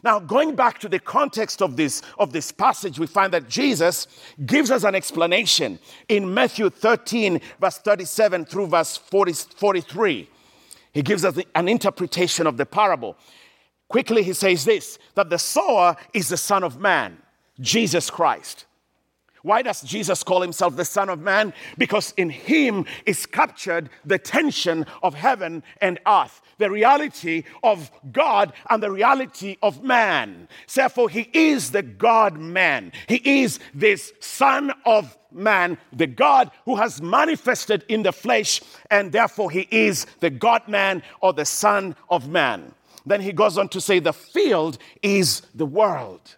Now, 0.03 0.19
going 0.19 0.55
back 0.55 0.79
to 0.79 0.89
the 0.89 0.99
context 0.99 1.61
of 1.61 1.75
this, 1.75 2.01
of 2.17 2.31
this 2.31 2.51
passage, 2.51 2.97
we 2.97 3.07
find 3.07 3.33
that 3.33 3.49
Jesus 3.49 4.07
gives 4.45 4.71
us 4.71 4.83
an 4.83 4.95
explanation 4.95 5.79
in 6.07 6.33
Matthew 6.33 6.69
13, 6.69 7.41
verse 7.59 7.77
37 7.79 8.45
through 8.45 8.67
verse 8.67 8.95
40, 8.95 9.33
43. 9.33 10.29
He 10.93 11.01
gives 11.01 11.25
us 11.25 11.37
an 11.55 11.67
interpretation 11.67 12.47
of 12.47 12.55
the 12.55 12.65
parable. 12.65 13.17
Quickly, 13.87 14.23
he 14.23 14.33
says 14.33 14.65
this 14.65 14.97
that 15.15 15.29
the 15.29 15.39
sower 15.39 15.95
is 16.13 16.29
the 16.29 16.37
Son 16.37 16.63
of 16.63 16.79
Man, 16.79 17.17
Jesus 17.59 18.09
Christ. 18.09 18.65
Why 19.45 19.61
does 19.61 19.83
Jesus 19.83 20.23
call 20.23 20.41
himself 20.41 20.75
the 20.75 20.83
Son 20.83 21.07
of 21.07 21.19
Man? 21.19 21.53
Because 21.77 22.15
in 22.17 22.31
him 22.31 22.85
is 23.05 23.27
captured 23.27 23.91
the 24.03 24.17
tension 24.17 24.87
of 25.03 25.13
heaven 25.13 25.61
and 25.81 25.99
earth, 26.07 26.41
the 26.57 26.71
reality 26.71 27.43
of 27.61 27.91
God 28.11 28.53
and 28.71 28.81
the 28.81 28.89
reality 28.89 29.57
of 29.61 29.83
man. 29.83 30.47
Therefore, 30.73 31.09
he 31.09 31.29
is 31.31 31.69
the 31.69 31.83
God 31.83 32.39
man. 32.39 32.91
He 33.07 33.43
is 33.43 33.59
this 33.71 34.13
Son 34.19 34.71
of 34.83 35.15
man, 35.31 35.77
the 35.93 36.07
God 36.07 36.49
who 36.65 36.77
has 36.77 36.99
manifested 36.99 37.85
in 37.87 38.01
the 38.01 38.13
flesh, 38.13 38.61
and 38.89 39.11
therefore 39.11 39.51
he 39.51 39.67
is 39.69 40.07
the 40.21 40.31
God 40.31 40.67
man 40.67 41.03
or 41.21 41.33
the 41.33 41.45
Son 41.45 41.95
of 42.09 42.27
man. 42.27 42.73
Then 43.05 43.21
he 43.21 43.31
goes 43.31 43.57
on 43.57 43.69
to 43.69 43.81
say, 43.81 43.99
the 43.99 44.13
field 44.13 44.77
is 45.01 45.41
the 45.53 45.65
world 45.65 46.35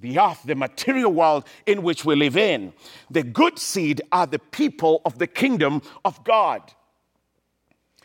the 0.00 0.18
earth, 0.18 0.42
the 0.44 0.54
material 0.54 1.12
world 1.12 1.44
in 1.66 1.82
which 1.82 2.04
we 2.04 2.16
live 2.16 2.36
in. 2.36 2.72
The 3.10 3.22
good 3.22 3.58
seed 3.58 4.00
are 4.10 4.26
the 4.26 4.38
people 4.38 5.02
of 5.04 5.18
the 5.18 5.26
kingdom 5.26 5.82
of 6.04 6.24
God. 6.24 6.62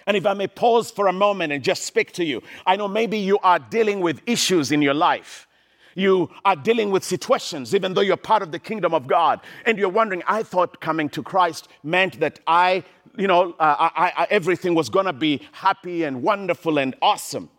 And 0.08 0.16
if 0.16 0.26
I 0.26 0.34
may 0.34 0.48
pause 0.48 0.92
for 0.92 1.08
a 1.08 1.14
moment 1.14 1.52
and 1.52 1.64
just 1.64 1.84
speak 1.84 2.12
to 2.14 2.24
you, 2.24 2.44
I 2.66 2.76
know 2.76 2.88
maybe 2.88 3.18
you 3.18 3.40
are 3.40 3.58
dealing 3.58 4.02
with 4.02 4.22
issues 4.28 4.72
in 4.72 4.82
your 4.82 4.94
life. 4.94 5.48
You 5.96 6.30
are 6.44 6.58
dealing 6.58 6.92
with 6.92 7.04
situations, 7.04 7.74
even 7.74 7.94
though 7.94 8.02
you're 8.02 8.18
part 8.18 8.44
of 8.44 8.52
the 8.52 8.60
kingdom 8.60 8.94
of 8.94 9.08
God. 9.08 9.40
And 9.66 9.78
you're 9.78 9.90
wondering, 9.90 10.22
I 10.28 10.44
thought 10.44 10.82
coming 10.82 11.08
to 11.10 11.24
Christ 11.24 11.70
meant 11.84 12.20
that 12.20 12.40
I, 12.46 12.84
you 13.18 13.28
know, 13.28 13.54
uh, 13.54 13.90
I, 13.96 14.12
I, 14.16 14.28
everything 14.30 14.76
was 14.76 14.90
going 14.90 15.06
to 15.06 15.14
be 15.14 15.42
happy 15.54 16.04
and 16.04 16.22
wonderful 16.22 16.78
and 16.78 16.94
awesome. 17.02 17.50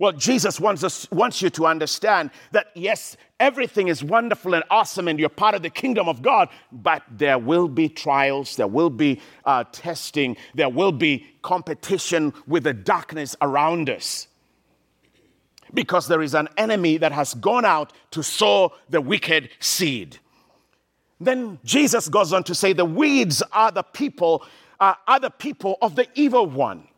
Well, 0.00 0.12
Jesus 0.12 0.58
wants, 0.58 0.82
us, 0.82 1.10
wants 1.10 1.42
you 1.42 1.50
to 1.50 1.66
understand 1.66 2.30
that 2.52 2.68
yes, 2.74 3.16
everything 3.38 3.88
is 3.88 4.02
wonderful 4.02 4.54
and 4.54 4.64
awesome, 4.70 5.08
and 5.08 5.18
you're 5.18 5.28
part 5.28 5.54
of 5.54 5.62
the 5.62 5.70
kingdom 5.70 6.08
of 6.08 6.22
God, 6.22 6.48
but 6.70 7.02
there 7.10 7.38
will 7.38 7.68
be 7.68 7.88
trials, 7.88 8.56
there 8.56 8.66
will 8.66 8.90
be 8.90 9.20
uh, 9.44 9.64
testing, 9.72 10.36
there 10.54 10.68
will 10.68 10.92
be 10.92 11.26
competition 11.42 12.32
with 12.46 12.64
the 12.64 12.72
darkness 12.72 13.36
around 13.42 13.90
us. 13.90 14.28
Because 15.74 16.08
there 16.08 16.22
is 16.22 16.34
an 16.34 16.48
enemy 16.56 16.98
that 16.98 17.12
has 17.12 17.34
gone 17.34 17.64
out 17.64 17.92
to 18.10 18.22
sow 18.22 18.72
the 18.90 19.00
wicked 19.00 19.50
seed. 19.58 20.18
Then 21.18 21.58
Jesus 21.64 22.08
goes 22.08 22.32
on 22.32 22.44
to 22.44 22.54
say, 22.54 22.72
The 22.72 22.84
weeds 22.84 23.42
are 23.52 23.70
the 23.70 23.82
people, 23.82 24.44
uh, 24.80 24.94
are 25.06 25.20
the 25.20 25.30
people 25.30 25.78
of 25.80 25.96
the 25.96 26.06
evil 26.14 26.46
one. 26.46 26.88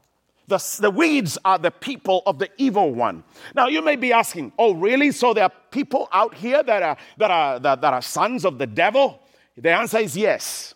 The, 0.46 0.78
the 0.80 0.90
weeds 0.90 1.38
are 1.44 1.58
the 1.58 1.70
people 1.70 2.22
of 2.26 2.38
the 2.38 2.50
evil 2.58 2.92
one. 2.92 3.24
Now, 3.54 3.68
you 3.68 3.80
may 3.80 3.96
be 3.96 4.12
asking, 4.12 4.52
oh, 4.58 4.74
really? 4.74 5.10
So 5.10 5.32
there 5.32 5.44
are 5.44 5.52
people 5.70 6.08
out 6.12 6.34
here 6.34 6.62
that 6.62 6.82
are, 6.82 6.96
that 7.16 7.30
are, 7.30 7.58
that, 7.60 7.80
that 7.80 7.94
are 7.94 8.02
sons 8.02 8.44
of 8.44 8.58
the 8.58 8.66
devil? 8.66 9.20
The 9.56 9.70
answer 9.70 9.98
is 9.98 10.16
yes. 10.16 10.74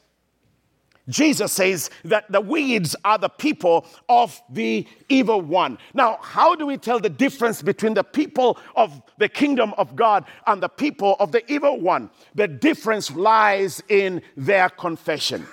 Jesus 1.08 1.52
says 1.52 1.90
that 2.04 2.30
the 2.30 2.40
weeds 2.40 2.94
are 3.04 3.18
the 3.18 3.28
people 3.28 3.86
of 4.08 4.40
the 4.50 4.86
evil 5.08 5.40
one. 5.40 5.78
Now, 5.94 6.18
how 6.20 6.54
do 6.54 6.66
we 6.66 6.76
tell 6.76 7.00
the 7.00 7.08
difference 7.08 7.62
between 7.62 7.94
the 7.94 8.04
people 8.04 8.58
of 8.76 9.00
the 9.16 9.28
kingdom 9.28 9.74
of 9.78 9.96
God 9.96 10.24
and 10.46 10.62
the 10.62 10.68
people 10.68 11.16
of 11.18 11.32
the 11.32 11.50
evil 11.50 11.80
one? 11.80 12.10
The 12.34 12.46
difference 12.46 13.10
lies 13.10 13.82
in 13.88 14.22
their 14.36 14.68
confession. 14.68 15.46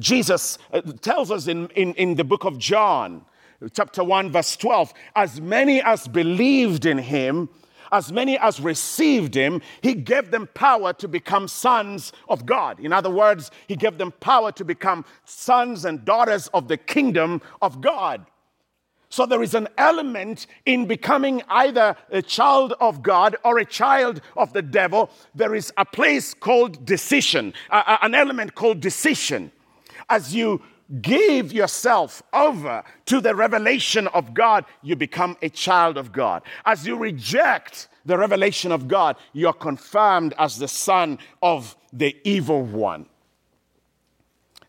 Jesus 0.00 0.58
uh, 0.72 0.80
tells 1.00 1.30
us 1.30 1.46
in, 1.46 1.68
in, 1.68 1.94
in 1.94 2.14
the 2.16 2.24
book 2.24 2.44
of 2.44 2.58
John, 2.58 3.24
chapter 3.72 4.02
1, 4.02 4.30
verse 4.32 4.56
12, 4.56 4.92
as 5.14 5.40
many 5.40 5.82
as 5.82 6.08
believed 6.08 6.86
in 6.86 6.98
him, 6.98 7.50
as 7.92 8.12
many 8.12 8.38
as 8.38 8.60
received 8.60 9.34
him, 9.34 9.60
he 9.82 9.94
gave 9.94 10.30
them 10.30 10.48
power 10.54 10.92
to 10.94 11.08
become 11.08 11.48
sons 11.48 12.12
of 12.28 12.46
God. 12.46 12.80
In 12.80 12.92
other 12.92 13.10
words, 13.10 13.50
he 13.66 13.76
gave 13.76 13.98
them 13.98 14.12
power 14.20 14.52
to 14.52 14.64
become 14.64 15.04
sons 15.24 15.84
and 15.84 16.04
daughters 16.04 16.48
of 16.48 16.68
the 16.68 16.76
kingdom 16.76 17.42
of 17.60 17.80
God. 17.80 18.24
So 19.12 19.26
there 19.26 19.42
is 19.42 19.54
an 19.54 19.66
element 19.76 20.46
in 20.64 20.86
becoming 20.86 21.42
either 21.48 21.96
a 22.10 22.22
child 22.22 22.74
of 22.80 23.02
God 23.02 23.36
or 23.44 23.58
a 23.58 23.64
child 23.64 24.20
of 24.36 24.52
the 24.52 24.62
devil. 24.62 25.10
There 25.34 25.56
is 25.56 25.72
a 25.76 25.84
place 25.84 26.32
called 26.32 26.86
decision, 26.86 27.52
an 27.70 28.14
element 28.14 28.54
called 28.54 28.80
decision 28.80 29.50
as 30.10 30.34
you 30.34 30.60
give 31.00 31.52
yourself 31.52 32.22
over 32.32 32.82
to 33.06 33.20
the 33.20 33.34
revelation 33.34 34.08
of 34.08 34.34
God, 34.34 34.64
you 34.82 34.96
become 34.96 35.36
a 35.40 35.48
child 35.48 35.96
of 35.96 36.12
God. 36.12 36.42
As 36.66 36.86
you 36.86 36.96
reject 36.96 37.88
the 38.04 38.18
revelation 38.18 38.72
of 38.72 38.88
God, 38.88 39.16
you're 39.32 39.52
confirmed 39.52 40.34
as 40.38 40.58
the 40.58 40.68
son 40.68 41.18
of 41.42 41.76
the 41.92 42.16
evil 42.24 42.62
one. 42.62 43.06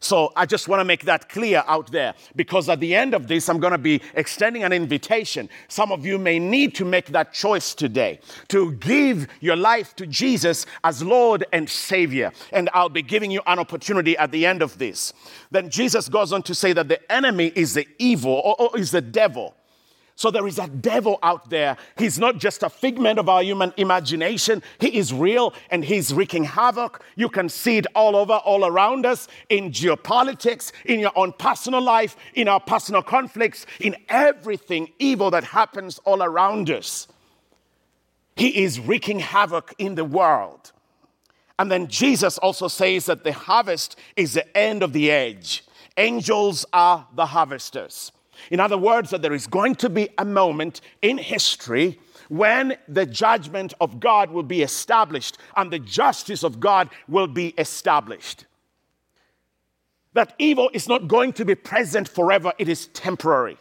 So 0.01 0.33
I 0.35 0.47
just 0.47 0.67
want 0.67 0.79
to 0.79 0.83
make 0.83 1.05
that 1.05 1.29
clear 1.29 1.63
out 1.67 1.91
there 1.91 2.15
because 2.35 2.67
at 2.69 2.79
the 2.79 2.95
end 2.95 3.13
of 3.13 3.27
this, 3.27 3.47
I'm 3.47 3.59
going 3.59 3.71
to 3.71 3.77
be 3.77 4.01
extending 4.15 4.63
an 4.63 4.73
invitation. 4.73 5.47
Some 5.67 5.91
of 5.91 6.05
you 6.05 6.17
may 6.17 6.39
need 6.39 6.73
to 6.75 6.85
make 6.85 7.07
that 7.07 7.33
choice 7.33 7.75
today 7.75 8.19
to 8.47 8.73
give 8.73 9.27
your 9.41 9.55
life 9.55 9.95
to 9.97 10.07
Jesus 10.07 10.65
as 10.83 11.03
Lord 11.03 11.45
and 11.53 11.69
Savior. 11.69 12.31
And 12.51 12.67
I'll 12.73 12.89
be 12.89 13.03
giving 13.03 13.29
you 13.29 13.41
an 13.45 13.59
opportunity 13.59 14.17
at 14.17 14.31
the 14.31 14.47
end 14.47 14.63
of 14.63 14.79
this. 14.79 15.13
Then 15.51 15.69
Jesus 15.69 16.09
goes 16.09 16.33
on 16.33 16.41
to 16.43 16.55
say 16.55 16.73
that 16.73 16.87
the 16.87 17.11
enemy 17.11 17.51
is 17.55 17.75
the 17.75 17.87
evil 17.99 18.41
or, 18.43 18.59
or 18.59 18.77
is 18.77 18.89
the 18.89 19.01
devil. 19.01 19.55
So 20.15 20.29
there 20.29 20.47
is 20.47 20.59
a 20.59 20.67
devil 20.67 21.17
out 21.23 21.49
there. 21.49 21.77
He's 21.97 22.19
not 22.19 22.37
just 22.37 22.63
a 22.63 22.69
figment 22.69 23.17
of 23.17 23.27
our 23.27 23.41
human 23.41 23.73
imagination. 23.77 24.61
He 24.79 24.97
is 24.97 25.13
real 25.13 25.53
and 25.69 25.83
he's 25.83 26.13
wreaking 26.13 26.43
havoc. 26.43 27.03
You 27.15 27.29
can 27.29 27.49
see 27.49 27.77
it 27.77 27.87
all 27.95 28.15
over, 28.15 28.33
all 28.33 28.65
around 28.65 29.05
us 29.05 29.27
in 29.49 29.71
geopolitics, 29.71 30.71
in 30.85 30.99
your 30.99 31.11
own 31.15 31.33
personal 31.33 31.81
life, 31.81 32.15
in 32.33 32.47
our 32.47 32.59
personal 32.59 33.01
conflicts, 33.01 33.65
in 33.79 33.95
everything 34.09 34.89
evil 34.99 35.31
that 35.31 35.43
happens 35.43 35.99
all 36.05 36.21
around 36.21 36.69
us. 36.69 37.07
He 38.35 38.63
is 38.63 38.79
wreaking 38.79 39.19
havoc 39.19 39.73
in 39.77 39.95
the 39.95 40.05
world. 40.05 40.71
And 41.57 41.71
then 41.71 41.87
Jesus 41.87 42.37
also 42.37 42.67
says 42.67 43.05
that 43.05 43.23
the 43.23 43.33
harvest 43.33 43.97
is 44.15 44.33
the 44.33 44.57
end 44.57 44.81
of 44.81 44.93
the 44.93 45.09
age. 45.09 45.63
Angels 45.97 46.65
are 46.73 47.07
the 47.15 47.27
harvesters. 47.27 48.11
In 48.49 48.59
other 48.59 48.77
words, 48.77 49.09
that 49.09 49.21
there 49.21 49.33
is 49.33 49.47
going 49.47 49.75
to 49.75 49.89
be 49.89 50.09
a 50.17 50.25
moment 50.25 50.81
in 51.01 51.17
history 51.17 51.99
when 52.29 52.77
the 52.87 53.05
judgment 53.05 53.73
of 53.81 53.99
God 53.99 54.31
will 54.31 54.43
be 54.43 54.61
established 54.61 55.37
and 55.55 55.71
the 55.71 55.79
justice 55.79 56.43
of 56.43 56.59
God 56.59 56.89
will 57.07 57.27
be 57.27 57.49
established. 57.57 58.45
That 60.13 60.33
evil 60.39 60.69
is 60.73 60.87
not 60.87 61.07
going 61.07 61.33
to 61.33 61.45
be 61.45 61.55
present 61.55 62.07
forever, 62.07 62.53
it 62.57 62.67
is 62.67 62.87
temporary 62.87 63.57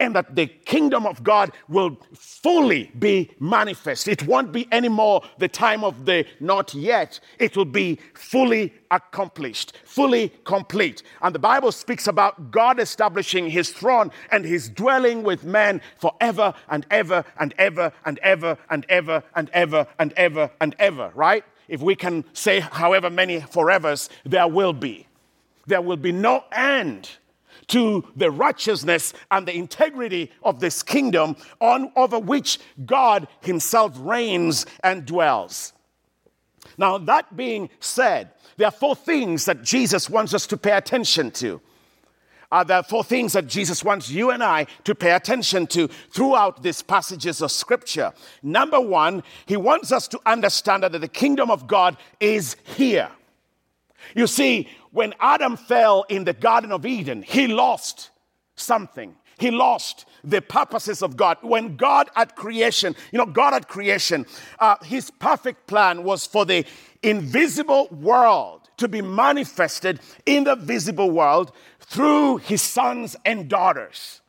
and 0.00 0.14
that 0.14 0.36
the 0.36 0.46
kingdom 0.46 1.06
of 1.06 1.24
God 1.24 1.52
will 1.68 1.98
fully 2.14 2.90
be 2.98 3.30
manifest. 3.40 4.06
It 4.06 4.26
won't 4.26 4.52
be 4.52 4.68
anymore 4.70 5.22
the 5.38 5.48
time 5.48 5.82
of 5.82 6.04
the 6.04 6.24
not 6.40 6.74
yet. 6.74 7.18
It 7.38 7.56
will 7.56 7.64
be 7.64 7.98
fully 8.14 8.72
accomplished, 8.90 9.76
fully 9.84 10.32
complete. 10.44 11.02
And 11.20 11.34
the 11.34 11.40
Bible 11.40 11.72
speaks 11.72 12.06
about 12.06 12.50
God 12.50 12.78
establishing 12.78 13.50
his 13.50 13.70
throne 13.70 14.12
and 14.30 14.44
his 14.44 14.68
dwelling 14.68 15.24
with 15.24 15.44
men 15.44 15.80
forever 15.96 16.54
and 16.68 16.86
ever 16.90 17.24
and 17.38 17.54
ever 17.58 17.92
and 18.04 18.18
ever 18.20 18.56
and 18.70 18.86
ever 18.88 19.22
and 19.34 19.50
ever 19.52 19.86
and 19.98 20.12
ever 20.16 20.50
and 20.60 20.76
ever, 20.78 21.10
right? 21.14 21.44
If 21.66 21.82
we 21.82 21.96
can 21.96 22.24
say 22.32 22.60
however 22.60 23.10
many 23.10 23.40
forevers 23.40 24.08
there 24.24 24.48
will 24.48 24.72
be. 24.72 25.06
There 25.66 25.82
will 25.82 25.96
be 25.96 26.12
no 26.12 26.44
end 26.52 27.10
to 27.68 28.04
the 28.16 28.30
righteousness 28.30 29.12
and 29.30 29.46
the 29.46 29.54
integrity 29.54 30.30
of 30.42 30.60
this 30.60 30.82
kingdom 30.82 31.36
on 31.60 31.92
over 31.96 32.18
which 32.18 32.58
God 32.84 33.28
himself 33.40 33.94
reigns 33.98 34.66
and 34.82 35.04
dwells. 35.06 35.72
Now, 36.76 36.98
that 36.98 37.36
being 37.36 37.70
said, 37.80 38.30
there 38.56 38.68
are 38.68 38.72
four 38.72 38.96
things 38.96 39.44
that 39.46 39.62
Jesus 39.62 40.10
wants 40.10 40.34
us 40.34 40.46
to 40.48 40.56
pay 40.56 40.72
attention 40.72 41.30
to. 41.32 41.60
Uh, 42.50 42.56
are 42.56 42.64
there 42.64 42.82
four 42.82 43.04
things 43.04 43.34
that 43.34 43.46
Jesus 43.46 43.84
wants 43.84 44.08
you 44.10 44.30
and 44.30 44.42
I 44.42 44.66
to 44.84 44.94
pay 44.94 45.12
attention 45.12 45.66
to 45.68 45.88
throughout 46.10 46.62
these 46.62 46.80
passages 46.80 47.42
of 47.42 47.50
scripture? 47.50 48.12
Number 48.42 48.80
one, 48.80 49.22
he 49.44 49.56
wants 49.56 49.92
us 49.92 50.08
to 50.08 50.20
understand 50.24 50.82
that 50.82 50.92
the 50.92 51.08
kingdom 51.08 51.50
of 51.50 51.66
God 51.66 51.98
is 52.20 52.56
here. 52.64 53.10
You 54.14 54.26
see, 54.26 54.68
when 54.90 55.14
Adam 55.20 55.56
fell 55.56 56.04
in 56.08 56.24
the 56.24 56.32
Garden 56.32 56.72
of 56.72 56.86
Eden, 56.86 57.22
he 57.22 57.46
lost 57.46 58.10
something. 58.54 59.14
He 59.38 59.52
lost 59.52 60.06
the 60.24 60.42
purposes 60.42 61.00
of 61.00 61.16
God. 61.16 61.38
When 61.42 61.76
God 61.76 62.10
at 62.16 62.34
creation, 62.34 62.96
you 63.12 63.18
know, 63.18 63.26
God 63.26 63.54
at 63.54 63.68
creation, 63.68 64.26
uh, 64.58 64.76
his 64.82 65.10
perfect 65.10 65.68
plan 65.68 66.02
was 66.02 66.26
for 66.26 66.44
the 66.44 66.66
invisible 67.02 67.86
world 67.92 68.68
to 68.78 68.88
be 68.88 69.00
manifested 69.00 70.00
in 70.26 70.44
the 70.44 70.56
visible 70.56 71.10
world 71.10 71.52
through 71.80 72.38
his 72.38 72.62
sons 72.62 73.16
and 73.24 73.48
daughters. 73.48 74.20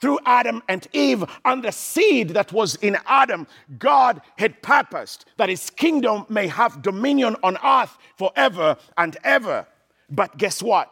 Through 0.00 0.20
Adam 0.24 0.62
and 0.68 0.86
Eve 0.92 1.24
and 1.44 1.62
the 1.62 1.72
seed 1.72 2.30
that 2.30 2.52
was 2.52 2.76
in 2.76 2.96
Adam, 3.06 3.46
God 3.78 4.22
had 4.38 4.62
purposed 4.62 5.26
that 5.36 5.50
his 5.50 5.68
kingdom 5.68 6.24
may 6.28 6.46
have 6.46 6.80
dominion 6.80 7.36
on 7.42 7.58
earth 7.62 7.98
forever 8.16 8.76
and 8.96 9.16
ever. 9.24 9.66
But 10.08 10.38
guess 10.38 10.62
what? 10.62 10.90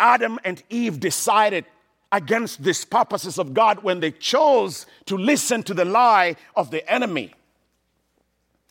Adam 0.00 0.38
and 0.44 0.62
Eve 0.70 0.98
decided 0.98 1.66
against 2.10 2.62
these 2.62 2.84
purposes 2.84 3.38
of 3.38 3.52
God 3.52 3.82
when 3.82 4.00
they 4.00 4.12
chose 4.12 4.86
to 5.06 5.18
listen 5.18 5.62
to 5.64 5.74
the 5.74 5.84
lie 5.84 6.36
of 6.54 6.70
the 6.70 6.90
enemy. 6.90 7.34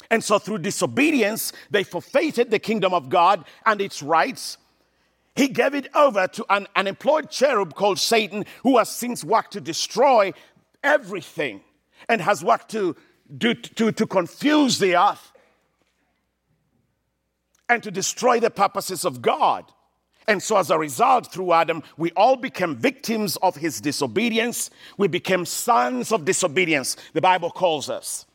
And 0.10 0.24
so, 0.24 0.40
through 0.40 0.60
disobedience, 0.60 1.52
they 1.70 1.84
forfeited 1.84 2.52
the 2.52 2.60
kingdom 2.60 2.94
of 2.94 3.10
God 3.10 3.46
and 3.66 3.82
its 3.82 4.02
rights. 4.02 4.58
He 5.36 5.50
gave 5.50 5.76
it 5.76 5.94
over 5.94 6.28
to 6.28 6.46
an 6.50 6.68
unemployed 6.76 7.30
cherub 7.30 7.76
called 7.76 8.00
Satan, 8.00 8.46
who 8.64 8.78
has 8.78 8.90
since 8.90 9.24
worked 9.24 9.52
to 9.54 9.62
destroy 9.62 10.32
everything 10.82 11.62
and 12.08 12.22
has 12.22 12.44
worked 12.44 12.72
to, 12.72 12.96
do, 13.38 13.54
to, 13.54 13.92
to 13.92 14.08
confuse 14.08 14.80
the 14.80 14.96
earth 14.96 15.34
and 17.68 17.84
to 17.84 17.92
destroy 17.92 18.40
the 18.40 18.50
purposes 18.50 19.04
of 19.04 19.22
God. 19.22 19.66
And 20.28 20.42
so, 20.42 20.58
as 20.58 20.72
a 20.72 20.80
result, 20.80 21.32
through 21.32 21.52
Adam, 21.52 21.84
we 21.98 22.12
all 22.12 22.36
became 22.36 22.76
victims 22.76 23.36
of 23.38 23.58
his 23.58 23.80
disobedience. 23.80 24.72
We 24.98 25.08
became 25.08 25.46
sons 25.46 26.12
of 26.12 26.26
disobedience, 26.26 26.96
the 27.14 27.22
Bible 27.22 27.52
calls 27.52 27.90
us. 27.90 28.26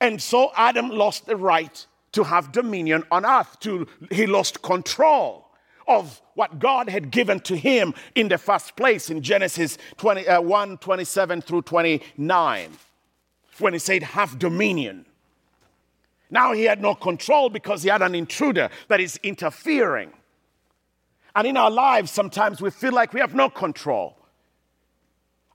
And 0.00 0.22
so, 0.22 0.52
Adam 0.54 0.90
lost 0.90 1.26
the 1.26 1.36
right 1.36 1.86
to 2.12 2.22
have 2.24 2.52
dominion 2.52 3.02
on 3.10 3.26
earth, 3.26 3.58
to, 3.60 3.88
he 4.10 4.26
lost 4.26 4.62
control 4.62 5.45
of 5.88 6.20
what 6.34 6.58
God 6.58 6.88
had 6.88 7.10
given 7.10 7.40
to 7.40 7.56
him 7.56 7.94
in 8.14 8.28
the 8.28 8.38
first 8.38 8.76
place 8.76 9.10
in 9.10 9.22
Genesis 9.22 9.78
20, 9.96 10.26
uh, 10.28 10.40
1 10.40 10.78
27 10.78 11.40
through 11.40 11.62
29, 11.62 12.70
when 13.58 13.72
he 13.72 13.78
said, 13.78 14.02
Have 14.02 14.38
dominion. 14.38 15.06
Now 16.30 16.52
he 16.52 16.64
had 16.64 16.82
no 16.82 16.94
control 16.94 17.48
because 17.48 17.82
he 17.82 17.88
had 17.88 18.02
an 18.02 18.14
intruder 18.14 18.68
that 18.88 19.00
is 19.00 19.18
interfering. 19.22 20.12
And 21.34 21.46
in 21.46 21.56
our 21.56 21.70
lives, 21.70 22.10
sometimes 22.10 22.60
we 22.60 22.70
feel 22.70 22.92
like 22.92 23.12
we 23.12 23.20
have 23.20 23.34
no 23.34 23.48
control. 23.48 24.16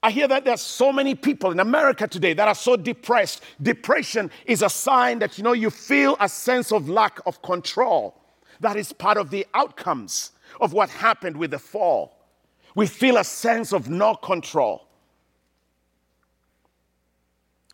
I 0.04 0.12
hear 0.12 0.28
that 0.28 0.46
there's 0.46 0.62
so 0.62 0.92
many 0.92 1.14
people 1.14 1.52
in 1.52 1.60
America 1.60 2.08
today 2.08 2.34
that 2.34 2.48
are 2.48 2.56
so 2.56 2.76
depressed. 2.76 3.44
Depression 3.62 4.32
is 4.46 4.64
a 4.64 4.70
sign 4.70 5.20
that 5.20 5.38
you 5.38 5.44
know 5.44 5.54
you 5.54 5.70
feel 5.70 6.18
a 6.20 6.28
sense 6.28 6.72
of 6.72 6.90
lack 6.90 7.20
of 7.26 7.42
control. 7.42 8.21
That 8.62 8.78
is 8.78 8.94
part 8.94 9.18
of 9.18 9.30
the 9.30 9.46
outcomes 9.54 10.32
of 10.60 10.74
what 10.74 10.90
happened 10.90 11.36
with 11.36 11.52
the 11.52 11.60
fall. 11.60 12.18
We 12.76 12.88
feel 12.88 13.18
a 13.18 13.24
sense 13.24 13.74
of 13.74 13.90
no 13.90 14.16
control 14.16 14.88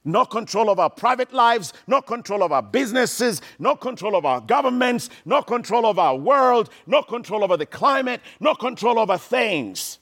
no 0.08 0.24
control 0.26 0.70
of 0.70 0.80
our 0.80 0.90
private 0.90 1.34
lives, 1.34 1.74
no 1.86 2.02
control 2.02 2.42
of 2.42 2.52
our 2.54 2.64
businesses, 2.64 3.42
no 3.60 3.76
control 3.76 4.16
of 4.16 4.26
our 4.26 4.40
governments, 4.40 5.10
no 5.26 5.42
control 5.42 5.86
of 5.86 6.00
our 6.00 6.16
world, 6.16 6.70
no 6.88 7.04
control 7.04 7.44
over 7.44 7.58
the 7.58 7.66
climate, 7.66 8.22
no 8.40 8.56
control 8.56 8.98
over 8.98 9.18
things. 9.18 10.00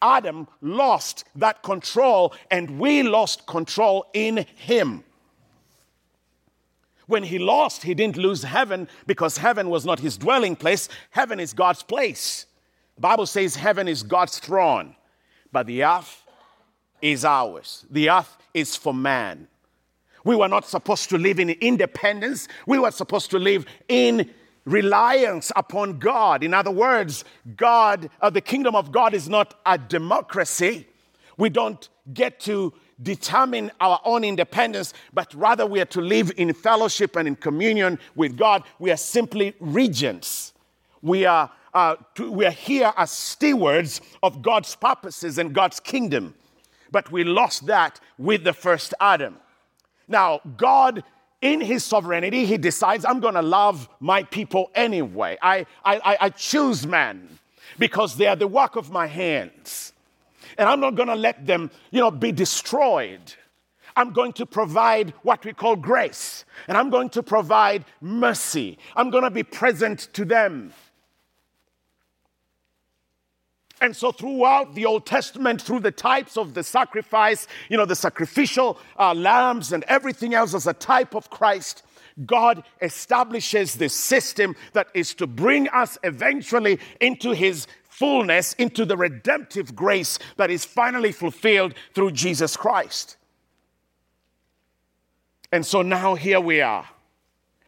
Adam 0.00 0.46
lost 0.62 1.24
that 1.34 1.62
control, 1.62 2.32
and 2.50 2.78
we 2.78 3.02
lost 3.02 3.46
control 3.46 4.06
in 4.14 4.46
him. 4.54 5.02
When 7.10 7.24
he 7.24 7.40
lost, 7.40 7.82
he 7.82 7.92
didn't 7.92 8.16
lose 8.16 8.44
heaven 8.44 8.88
because 9.06 9.36
heaven 9.36 9.68
was 9.68 9.84
not 9.84 9.98
his 9.98 10.16
dwelling 10.16 10.54
place. 10.54 10.88
Heaven 11.10 11.40
is 11.40 11.52
God's 11.52 11.82
place. 11.82 12.46
The 12.94 13.00
Bible 13.00 13.26
says 13.26 13.56
heaven 13.56 13.88
is 13.88 14.04
God's 14.04 14.38
throne, 14.38 14.94
but 15.50 15.66
the 15.66 15.82
earth 15.82 16.22
is 17.02 17.24
ours. 17.24 17.84
The 17.90 18.10
earth 18.10 18.36
is 18.54 18.76
for 18.76 18.94
man. 18.94 19.48
We 20.24 20.36
were 20.36 20.48
not 20.48 20.66
supposed 20.66 21.08
to 21.10 21.18
live 21.18 21.40
in 21.40 21.50
independence. 21.50 22.46
We 22.66 22.78
were 22.78 22.92
supposed 22.92 23.32
to 23.32 23.40
live 23.40 23.66
in 23.88 24.30
reliance 24.64 25.50
upon 25.56 25.98
God. 25.98 26.44
In 26.44 26.54
other 26.54 26.70
words, 26.70 27.24
God, 27.56 28.08
uh, 28.20 28.30
the 28.30 28.40
kingdom 28.40 28.76
of 28.76 28.92
God 28.92 29.14
is 29.14 29.28
not 29.28 29.58
a 29.66 29.78
democracy. 29.78 30.86
We 31.36 31.48
don't 31.48 31.88
get 32.14 32.38
to 32.40 32.72
determine 33.02 33.70
our 33.80 34.00
own 34.04 34.24
independence, 34.24 34.94
but 35.12 35.32
rather 35.34 35.66
we 35.66 35.80
are 35.80 35.86
to 35.86 36.00
live 36.00 36.32
in 36.36 36.52
fellowship 36.52 37.16
and 37.16 37.26
in 37.26 37.36
communion 37.36 37.98
with 38.14 38.36
God. 38.36 38.64
We 38.78 38.90
are 38.90 38.96
simply 38.96 39.54
regents. 39.60 40.52
We 41.02 41.24
are, 41.24 41.50
uh, 41.72 41.96
to, 42.16 42.30
we 42.30 42.46
are 42.46 42.50
here 42.50 42.92
as 42.96 43.10
stewards 43.10 44.00
of 44.22 44.42
God's 44.42 44.74
purposes 44.76 45.38
and 45.38 45.54
God's 45.54 45.80
kingdom 45.80 46.34
but 46.90 47.10
we 47.10 47.24
lost 47.24 47.66
that 47.66 48.00
with 48.18 48.44
the 48.44 48.52
first 48.52 48.94
Adam. 49.00 49.36
Now, 50.08 50.40
God, 50.56 51.04
in 51.40 51.60
his 51.60 51.84
sovereignty, 51.84 52.44
he 52.44 52.58
decides, 52.58 53.04
I'm 53.04 53.20
going 53.20 53.34
to 53.34 53.42
love 53.42 53.88
my 54.00 54.24
people 54.24 54.70
anyway. 54.74 55.38
I, 55.40 55.66
I, 55.84 56.16
I 56.20 56.28
choose 56.30 56.86
man 56.86 57.38
because 57.78 58.16
they 58.16 58.26
are 58.26 58.36
the 58.36 58.48
work 58.48 58.76
of 58.76 58.90
my 58.90 59.06
hands. 59.06 59.92
And 60.60 60.68
I'm 60.68 60.78
not 60.78 60.94
going 60.94 61.08
to 61.08 61.14
let 61.14 61.46
them, 61.46 61.70
you 61.90 62.00
know, 62.00 62.10
be 62.10 62.32
destroyed. 62.32 63.32
I'm 63.96 64.12
going 64.12 64.34
to 64.34 64.44
provide 64.44 65.14
what 65.22 65.42
we 65.42 65.54
call 65.54 65.74
grace, 65.74 66.44
and 66.68 66.76
I'm 66.76 66.90
going 66.90 67.08
to 67.10 67.22
provide 67.22 67.86
mercy. 68.02 68.76
I'm 68.94 69.08
going 69.08 69.24
to 69.24 69.30
be 69.30 69.42
present 69.42 70.00
to 70.12 70.26
them. 70.26 70.74
And 73.80 73.96
so, 73.96 74.12
throughout 74.12 74.74
the 74.74 74.84
Old 74.84 75.06
Testament, 75.06 75.62
through 75.62 75.80
the 75.80 75.90
types 75.90 76.36
of 76.36 76.52
the 76.52 76.62
sacrifice, 76.62 77.46
you 77.70 77.78
know, 77.78 77.86
the 77.86 77.96
sacrificial 77.96 78.78
uh, 78.98 79.14
lambs 79.14 79.72
and 79.72 79.82
everything 79.84 80.34
else 80.34 80.52
as 80.52 80.66
a 80.66 80.74
type 80.74 81.14
of 81.14 81.30
Christ, 81.30 81.82
God 82.26 82.64
establishes 82.82 83.76
this 83.76 83.94
system 83.94 84.56
that 84.74 84.88
is 84.92 85.14
to 85.14 85.26
bring 85.26 85.70
us 85.70 85.96
eventually 86.04 86.78
into 87.00 87.30
His 87.30 87.66
fullness, 88.00 88.54
into 88.54 88.86
the 88.86 88.96
redemptive 88.96 89.76
grace 89.76 90.18
that 90.38 90.50
is 90.50 90.64
finally 90.64 91.12
fulfilled 91.12 91.74
through 91.94 92.10
Jesus 92.10 92.56
Christ. 92.56 93.18
And 95.52 95.66
so 95.66 95.82
now 95.82 96.14
here 96.14 96.40
we 96.40 96.62
are. 96.62 96.88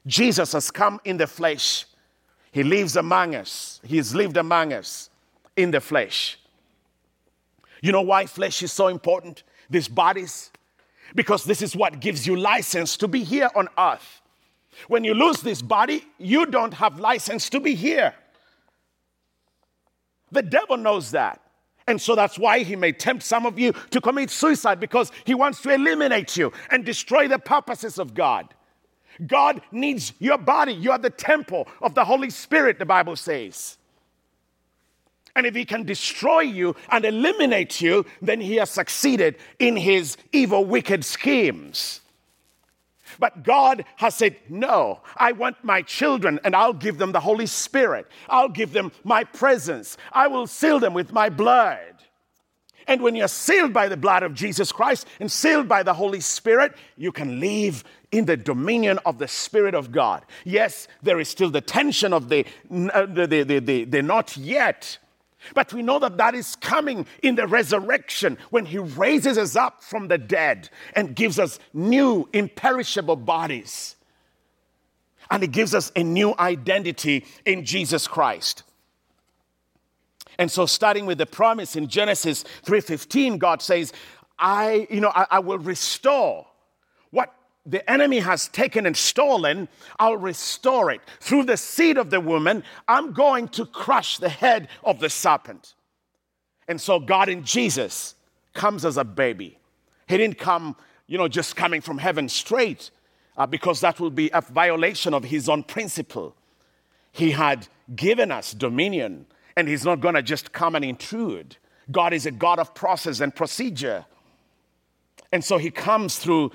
Jesus 0.06 0.52
has 0.52 0.70
come 0.70 1.00
in 1.04 1.18
the 1.18 1.26
flesh. 1.26 1.84
He 2.50 2.62
lives 2.62 2.96
among 2.96 3.34
us. 3.34 3.78
He's 3.84 4.14
lived 4.14 4.38
among 4.38 4.72
us 4.72 5.10
in 5.54 5.70
the 5.70 5.82
flesh. 5.82 6.38
You 7.82 7.92
know 7.92 8.00
why 8.00 8.24
flesh 8.24 8.62
is 8.62 8.72
so 8.72 8.88
important? 8.88 9.42
These 9.68 9.88
bodies? 9.88 10.50
Because 11.14 11.44
this 11.44 11.60
is 11.60 11.76
what 11.76 12.00
gives 12.00 12.26
you 12.26 12.36
license 12.36 12.96
to 12.96 13.06
be 13.06 13.22
here 13.22 13.50
on 13.54 13.68
earth. 13.76 14.22
When 14.88 15.04
you 15.04 15.12
lose 15.12 15.42
this 15.42 15.60
body, 15.60 16.06
you 16.16 16.46
don't 16.46 16.72
have 16.72 16.98
license 16.98 17.50
to 17.50 17.60
be 17.60 17.74
here. 17.74 18.14
The 20.32 20.42
devil 20.42 20.76
knows 20.76 21.12
that. 21.12 21.40
And 21.86 22.00
so 22.00 22.14
that's 22.14 22.38
why 22.38 22.60
he 22.60 22.76
may 22.76 22.92
tempt 22.92 23.22
some 23.22 23.46
of 23.46 23.58
you 23.58 23.72
to 23.90 24.00
commit 24.00 24.30
suicide 24.30 24.80
because 24.80 25.10
he 25.24 25.34
wants 25.34 25.60
to 25.62 25.70
eliminate 25.70 26.36
you 26.36 26.52
and 26.70 26.84
destroy 26.84 27.28
the 27.28 27.38
purposes 27.38 27.98
of 27.98 28.14
God. 28.14 28.54
God 29.26 29.60
needs 29.72 30.12
your 30.18 30.38
body. 30.38 30.72
You 30.72 30.92
are 30.92 30.98
the 30.98 31.10
temple 31.10 31.68
of 31.80 31.94
the 31.94 32.04
Holy 32.04 32.30
Spirit, 32.30 32.78
the 32.78 32.86
Bible 32.86 33.16
says. 33.16 33.78
And 35.34 35.46
if 35.46 35.54
he 35.54 35.64
can 35.64 35.84
destroy 35.84 36.40
you 36.40 36.76
and 36.90 37.04
eliminate 37.04 37.80
you, 37.80 38.04
then 38.20 38.40
he 38.40 38.56
has 38.56 38.70
succeeded 38.70 39.36
in 39.58 39.76
his 39.76 40.16
evil, 40.32 40.64
wicked 40.64 41.04
schemes. 41.04 42.01
But 43.22 43.44
God 43.44 43.84
has 43.98 44.16
said, 44.16 44.34
No, 44.48 45.00
I 45.16 45.30
want 45.30 45.62
my 45.62 45.82
children, 45.82 46.40
and 46.42 46.56
I'll 46.56 46.72
give 46.72 46.98
them 46.98 47.12
the 47.12 47.20
Holy 47.20 47.46
Spirit. 47.46 48.08
I'll 48.28 48.48
give 48.48 48.72
them 48.72 48.90
my 49.04 49.22
presence. 49.22 49.96
I 50.10 50.26
will 50.26 50.48
seal 50.48 50.80
them 50.80 50.92
with 50.92 51.12
my 51.12 51.28
blood. 51.28 52.02
And 52.88 53.00
when 53.00 53.14
you're 53.14 53.28
sealed 53.28 53.72
by 53.72 53.86
the 53.86 53.96
blood 53.96 54.24
of 54.24 54.34
Jesus 54.34 54.72
Christ 54.72 55.06
and 55.20 55.30
sealed 55.30 55.68
by 55.68 55.84
the 55.84 55.94
Holy 55.94 56.18
Spirit, 56.18 56.74
you 56.96 57.12
can 57.12 57.38
live 57.38 57.84
in 58.10 58.24
the 58.24 58.36
dominion 58.36 58.98
of 59.06 59.18
the 59.18 59.28
Spirit 59.28 59.76
of 59.76 59.92
God. 59.92 60.26
Yes, 60.44 60.88
there 61.00 61.20
is 61.20 61.28
still 61.28 61.48
the 61.48 61.60
tension 61.60 62.12
of 62.12 62.28
the, 62.28 62.44
uh, 62.72 63.06
the, 63.06 63.28
the, 63.28 63.60
the, 63.60 63.84
the, 63.84 64.02
not 64.02 64.36
yet 64.36 64.98
but 65.54 65.72
we 65.72 65.82
know 65.82 65.98
that 65.98 66.16
that 66.18 66.34
is 66.34 66.56
coming 66.56 67.06
in 67.22 67.34
the 67.34 67.46
resurrection 67.46 68.38
when 68.50 68.66
he 68.66 68.78
raises 68.78 69.38
us 69.38 69.56
up 69.56 69.82
from 69.82 70.08
the 70.08 70.18
dead 70.18 70.68
and 70.94 71.16
gives 71.16 71.38
us 71.38 71.58
new, 71.72 72.28
imperishable 72.32 73.16
bodies. 73.16 73.96
And 75.30 75.42
he 75.42 75.48
gives 75.48 75.74
us 75.74 75.90
a 75.96 76.02
new 76.02 76.34
identity 76.38 77.24
in 77.44 77.64
Jesus 77.64 78.06
Christ. 78.06 78.64
And 80.38 80.50
so 80.50 80.66
starting 80.66 81.06
with 81.06 81.18
the 81.18 81.26
promise 81.26 81.76
in 81.76 81.88
Genesis 81.88 82.44
3:15, 82.64 83.38
God 83.38 83.62
says, 83.62 83.92
I, 84.38 84.86
you 84.90 85.00
know, 85.00 85.12
I, 85.14 85.26
I 85.30 85.38
will 85.38 85.58
restore 85.58 86.46
the 87.64 87.88
enemy 87.90 88.18
has 88.18 88.48
taken 88.48 88.86
and 88.86 88.96
stolen, 88.96 89.68
I'll 89.98 90.16
restore 90.16 90.90
it. 90.90 91.00
Through 91.20 91.44
the 91.44 91.56
seed 91.56 91.96
of 91.96 92.10
the 92.10 92.20
woman, 92.20 92.64
I'm 92.88 93.12
going 93.12 93.48
to 93.48 93.66
crush 93.66 94.18
the 94.18 94.28
head 94.28 94.68
of 94.82 94.98
the 94.98 95.08
serpent. 95.08 95.74
And 96.66 96.80
so 96.80 96.98
God 96.98 97.28
in 97.28 97.44
Jesus 97.44 98.14
comes 98.52 98.84
as 98.84 98.96
a 98.96 99.04
baby. 99.04 99.58
He 100.08 100.16
didn't 100.16 100.38
come, 100.38 100.76
you 101.06 101.18
know, 101.18 101.28
just 101.28 101.54
coming 101.54 101.80
from 101.80 101.98
heaven 101.98 102.28
straight, 102.28 102.90
uh, 103.36 103.46
because 103.46 103.80
that 103.80 104.00
would 104.00 104.14
be 104.14 104.30
a 104.32 104.40
violation 104.40 105.14
of 105.14 105.24
his 105.24 105.48
own 105.48 105.62
principle. 105.62 106.34
He 107.12 107.30
had 107.30 107.68
given 107.94 108.32
us 108.32 108.52
dominion, 108.52 109.26
and 109.56 109.68
he's 109.68 109.84
not 109.84 110.00
going 110.00 110.14
to 110.14 110.22
just 110.22 110.52
come 110.52 110.74
and 110.74 110.84
intrude. 110.84 111.56
God 111.90 112.12
is 112.12 112.26
a 112.26 112.30
God 112.30 112.58
of 112.58 112.74
process 112.74 113.20
and 113.20 113.34
procedure. 113.34 114.04
And 115.30 115.44
so 115.44 115.58
he 115.58 115.70
comes 115.70 116.18
through 116.18 116.52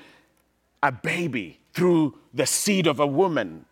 a 0.83 0.91
baby, 0.91 1.59
through 1.73 2.17
the 2.33 2.45
seed 2.45 2.87
of 2.87 2.99
a 2.99 3.07
woman, 3.07 3.65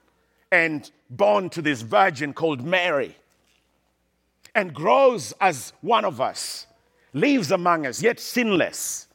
and 0.52 0.92
born 1.10 1.50
to 1.50 1.62
this 1.62 1.82
virgin 1.82 2.34
called 2.34 2.64
Mary, 2.64 3.16
and 4.54 4.74
grows 4.74 5.34
as 5.42 5.74
one 5.82 6.06
of 6.06 6.22
us, 6.22 6.68
lives 7.14 7.52
among 7.52 7.86
us, 7.86 8.02
yet 8.02 8.20
sinless. 8.20 9.08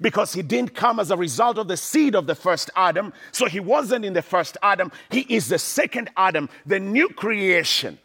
Because 0.00 0.32
he 0.32 0.42
didn't 0.42 0.74
come 0.74 1.00
as 1.00 1.10
a 1.10 1.16
result 1.16 1.58
of 1.58 1.66
the 1.66 1.76
seed 1.76 2.14
of 2.14 2.26
the 2.26 2.36
first 2.36 2.70
Adam, 2.76 3.12
so 3.32 3.46
he 3.46 3.58
wasn't 3.58 4.04
in 4.04 4.12
the 4.12 4.22
first 4.22 4.56
Adam. 4.62 4.92
He 5.10 5.22
is 5.22 5.48
the 5.48 5.58
second 5.58 6.10
Adam, 6.16 6.48
the 6.64 6.78
new 6.78 7.08
creation. 7.08 7.98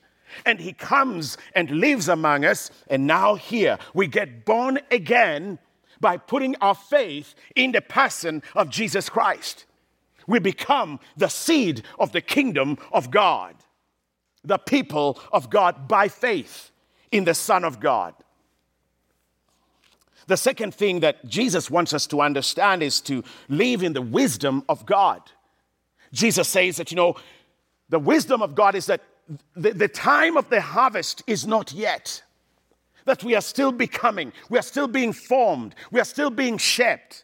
And 0.45 0.59
he 0.59 0.73
comes 0.73 1.37
and 1.53 1.69
lives 1.69 2.09
among 2.09 2.43
us, 2.43 2.71
and 2.87 3.05
now 3.05 3.35
here 3.35 3.77
we 3.93 4.07
get 4.07 4.45
born 4.45 4.79
again 4.89 5.59
by 5.99 6.17
putting 6.17 6.55
our 6.57 6.75
faith 6.75 7.35
in 7.55 7.71
the 7.71 7.81
person 7.81 8.43
of 8.55 8.69
Jesus 8.69 9.09
Christ. 9.09 9.65
We 10.27 10.39
become 10.39 10.99
the 11.15 11.29
seed 11.29 11.83
of 11.99 12.11
the 12.11 12.21
kingdom 12.21 12.77
of 12.91 13.11
God, 13.11 13.55
the 14.43 14.57
people 14.57 15.19
of 15.31 15.49
God 15.49 15.87
by 15.87 16.07
faith 16.07 16.71
in 17.11 17.25
the 17.25 17.33
Son 17.33 17.63
of 17.63 17.79
God. 17.79 18.13
The 20.27 20.37
second 20.37 20.73
thing 20.73 21.01
that 21.01 21.25
Jesus 21.27 21.69
wants 21.69 21.93
us 21.93 22.07
to 22.07 22.21
understand 22.21 22.81
is 22.81 22.99
to 23.01 23.23
live 23.47 23.83
in 23.83 23.93
the 23.93 24.01
wisdom 24.01 24.63
of 24.67 24.85
God. 24.85 25.21
Jesus 26.11 26.47
says 26.47 26.77
that, 26.77 26.91
you 26.91 26.95
know, 26.95 27.15
the 27.89 27.99
wisdom 27.99 28.41
of 28.41 28.55
God 28.55 28.73
is 28.73 28.87
that 28.87 29.01
the, 29.55 29.71
the 29.71 29.87
time 29.87 30.37
of 30.37 30.49
the 30.49 30.61
harvest 30.61 31.23
is 31.27 31.45
not 31.45 31.73
yet 31.73 32.23
that 33.05 33.23
we 33.23 33.35
are 33.35 33.41
still 33.41 33.71
becoming, 33.71 34.33
we 34.49 34.59
are 34.59 34.63
still 34.63 34.87
being 34.87 35.13
formed, 35.13 35.75
we 35.91 35.99
are 35.99 36.05
still 36.05 36.29
being 36.29 36.57
shaped. 36.57 37.23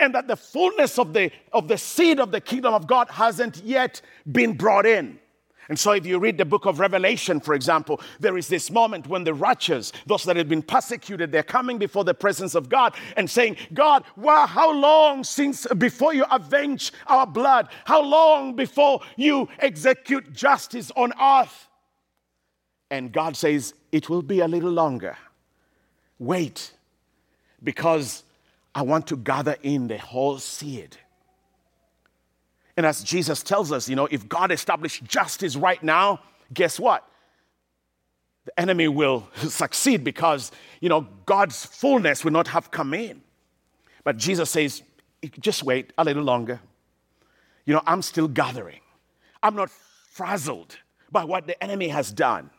And 0.00 0.14
that 0.14 0.28
the 0.28 0.36
fullness 0.36 0.98
of 0.98 1.12
the, 1.12 1.30
of 1.52 1.68
the 1.68 1.76
seed 1.76 2.18
of 2.18 2.30
the 2.30 2.40
kingdom 2.40 2.72
of 2.72 2.86
God 2.86 3.08
hasn't 3.10 3.62
yet 3.64 4.00
been 4.30 4.56
brought 4.56 4.86
in. 4.86 5.18
And 5.68 5.78
so, 5.78 5.92
if 5.92 6.04
you 6.04 6.18
read 6.18 6.36
the 6.36 6.44
book 6.44 6.66
of 6.66 6.78
Revelation, 6.78 7.40
for 7.40 7.54
example, 7.54 8.00
there 8.20 8.36
is 8.36 8.48
this 8.48 8.70
moment 8.70 9.06
when 9.06 9.24
the 9.24 9.32
righteous, 9.32 9.92
those 10.06 10.24
that 10.24 10.36
have 10.36 10.48
been 10.48 10.62
persecuted, 10.62 11.32
they're 11.32 11.42
coming 11.42 11.78
before 11.78 12.04
the 12.04 12.12
presence 12.12 12.54
of 12.54 12.68
God 12.68 12.94
and 13.16 13.30
saying, 13.30 13.56
God, 13.72 14.04
wow, 14.16 14.46
how 14.46 14.72
long 14.72 15.24
since 15.24 15.66
before 15.78 16.12
you 16.12 16.24
avenge 16.30 16.92
our 17.06 17.26
blood? 17.26 17.68
How 17.86 18.02
long 18.02 18.54
before 18.54 19.00
you 19.16 19.48
execute 19.58 20.32
justice 20.34 20.92
on 20.96 21.12
earth? 21.20 21.68
And 22.90 23.10
God 23.10 23.36
says, 23.36 23.74
It 23.94 24.08
will 24.08 24.22
be 24.22 24.40
a 24.40 24.48
little 24.48 24.72
longer. 24.72 25.16
Wait, 26.18 26.72
because 27.62 28.24
I 28.74 28.82
want 28.82 29.06
to 29.06 29.16
gather 29.16 29.56
in 29.62 29.86
the 29.86 29.98
whole 29.98 30.40
seed. 30.40 30.96
And 32.76 32.84
as 32.86 33.04
Jesus 33.04 33.44
tells 33.44 33.70
us, 33.70 33.88
you 33.88 33.94
know, 33.94 34.08
if 34.10 34.28
God 34.28 34.50
established 34.50 35.04
justice 35.04 35.54
right 35.54 35.80
now, 35.80 36.18
guess 36.52 36.80
what? 36.80 37.08
The 38.46 38.58
enemy 38.58 38.88
will 38.88 39.28
succeed 39.36 40.02
because, 40.02 40.50
you 40.80 40.88
know, 40.88 41.06
God's 41.24 41.64
fullness 41.64 42.24
will 42.24 42.32
not 42.32 42.48
have 42.48 42.72
come 42.72 42.94
in. 42.94 43.22
But 44.02 44.16
Jesus 44.16 44.50
says, 44.50 44.82
just 45.38 45.62
wait 45.62 45.92
a 45.96 46.02
little 46.02 46.24
longer. 46.24 46.58
You 47.64 47.74
know, 47.74 47.82
I'm 47.86 48.02
still 48.02 48.26
gathering. 48.26 48.80
I'm 49.40 49.54
not 49.54 49.70
frazzled 49.70 50.78
by 51.12 51.22
what 51.22 51.46
the 51.46 51.62
enemy 51.62 51.86
has 51.90 52.10
done. 52.10 52.50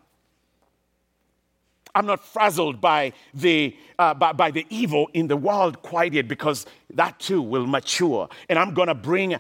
I'm 1.96 2.06
not 2.06 2.24
frazzled 2.24 2.82
by 2.82 3.14
the, 3.34 3.76
uh, 3.98 4.14
by, 4.14 4.34
by, 4.34 4.52
the 4.52 4.68
evil 4.70 5.10
in 5.14 5.28
the 5.28 5.38
world 5.38 5.82
quite 5.82 6.14
yet 6.14 6.28
because 6.28 6.66
that 6.94 7.18
too 7.20 7.42
will 7.42 7.66
mature. 7.66 8.28
And 8.50 8.60
I'm 8.60 8.74
going 8.74 8.90
to 8.90 8.96
bring 8.96 9.34
a, 9.34 9.40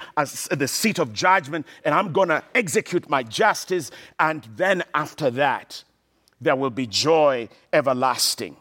the 0.51 0.67
seat 0.67 0.97
of 0.97 1.11
judgment 1.11 1.67
and 1.83 1.93
I'm 1.93 2.13
going 2.13 2.29
to 2.29 2.41
execute 2.55 3.09
my 3.09 3.23
justice. 3.23 3.91
And 4.19 4.47
then 4.55 4.83
after 4.93 5.29
that, 5.31 5.83
there 6.39 6.55
will 6.55 6.69
be 6.69 6.87
joy 6.87 7.49
everlasting. 7.73 8.55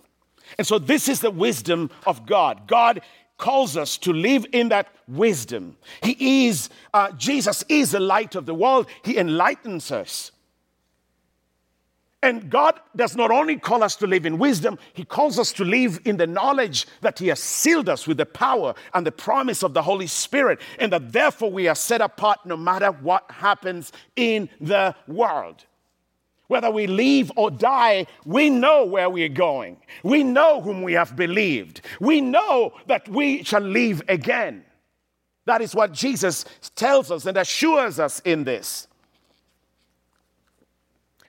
And 0.58 0.66
so, 0.66 0.78
this 0.78 1.08
is 1.08 1.20
the 1.20 1.30
wisdom 1.30 1.90
of 2.06 2.26
God. 2.26 2.66
God 2.66 3.00
calls 3.38 3.76
us 3.76 3.96
to 3.98 4.12
live 4.12 4.46
in 4.52 4.68
that 4.68 4.88
wisdom. 5.08 5.76
He 6.02 6.46
is, 6.46 6.68
uh, 6.92 7.12
Jesus 7.12 7.64
is 7.68 7.92
the 7.92 8.00
light 8.00 8.34
of 8.34 8.46
the 8.46 8.54
world, 8.54 8.88
He 9.02 9.16
enlightens 9.18 9.90
us. 9.90 10.32
And 12.24 12.48
God 12.48 12.80
does 12.96 13.16
not 13.16 13.30
only 13.30 13.58
call 13.58 13.82
us 13.82 13.96
to 13.96 14.06
live 14.06 14.24
in 14.24 14.38
wisdom, 14.38 14.78
He 14.94 15.04
calls 15.04 15.38
us 15.38 15.52
to 15.52 15.62
live 15.62 16.00
in 16.06 16.16
the 16.16 16.26
knowledge 16.26 16.86
that 17.02 17.18
He 17.18 17.28
has 17.28 17.38
sealed 17.38 17.86
us 17.86 18.06
with 18.06 18.16
the 18.16 18.24
power 18.24 18.74
and 18.94 19.06
the 19.06 19.12
promise 19.12 19.62
of 19.62 19.74
the 19.74 19.82
Holy 19.82 20.06
Spirit, 20.06 20.58
and 20.78 20.90
that 20.90 21.12
therefore 21.12 21.50
we 21.50 21.68
are 21.68 21.74
set 21.74 22.00
apart 22.00 22.38
no 22.46 22.56
matter 22.56 22.92
what 22.92 23.30
happens 23.30 23.92
in 24.16 24.48
the 24.58 24.96
world. 25.06 25.66
Whether 26.46 26.70
we 26.70 26.86
live 26.86 27.30
or 27.36 27.50
die, 27.50 28.06
we 28.24 28.48
know 28.48 28.86
where 28.86 29.10
we 29.10 29.22
are 29.24 29.28
going. 29.28 29.76
We 30.02 30.22
know 30.22 30.62
whom 30.62 30.80
we 30.80 30.94
have 30.94 31.16
believed. 31.16 31.82
We 32.00 32.22
know 32.22 32.72
that 32.86 33.06
we 33.06 33.42
shall 33.42 33.60
live 33.60 34.00
again. 34.08 34.64
That 35.44 35.60
is 35.60 35.74
what 35.74 35.92
Jesus 35.92 36.46
tells 36.74 37.10
us 37.10 37.26
and 37.26 37.36
assures 37.36 37.98
us 37.98 38.20
in 38.20 38.44
this 38.44 38.88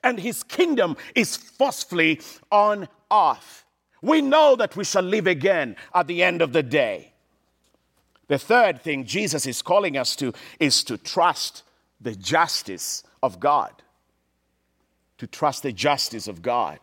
and 0.06 0.20
his 0.20 0.44
kingdom 0.44 0.96
is 1.16 1.36
forcefully 1.36 2.20
on 2.52 2.88
earth. 3.12 3.64
We 4.00 4.20
know 4.20 4.54
that 4.56 4.76
we 4.76 4.84
shall 4.84 5.02
live 5.02 5.26
again 5.26 5.74
at 5.92 6.06
the 6.06 6.22
end 6.22 6.42
of 6.42 6.52
the 6.52 6.62
day. 6.62 7.12
The 8.28 8.38
third 8.38 8.82
thing 8.82 9.04
Jesus 9.04 9.46
is 9.46 9.62
calling 9.62 9.96
us 9.96 10.14
to 10.16 10.32
is 10.60 10.84
to 10.84 10.96
trust 10.96 11.64
the 12.00 12.14
justice 12.14 13.02
of 13.20 13.40
God. 13.40 13.72
To 15.18 15.26
trust 15.26 15.64
the 15.64 15.72
justice 15.72 16.28
of 16.28 16.40
God. 16.40 16.78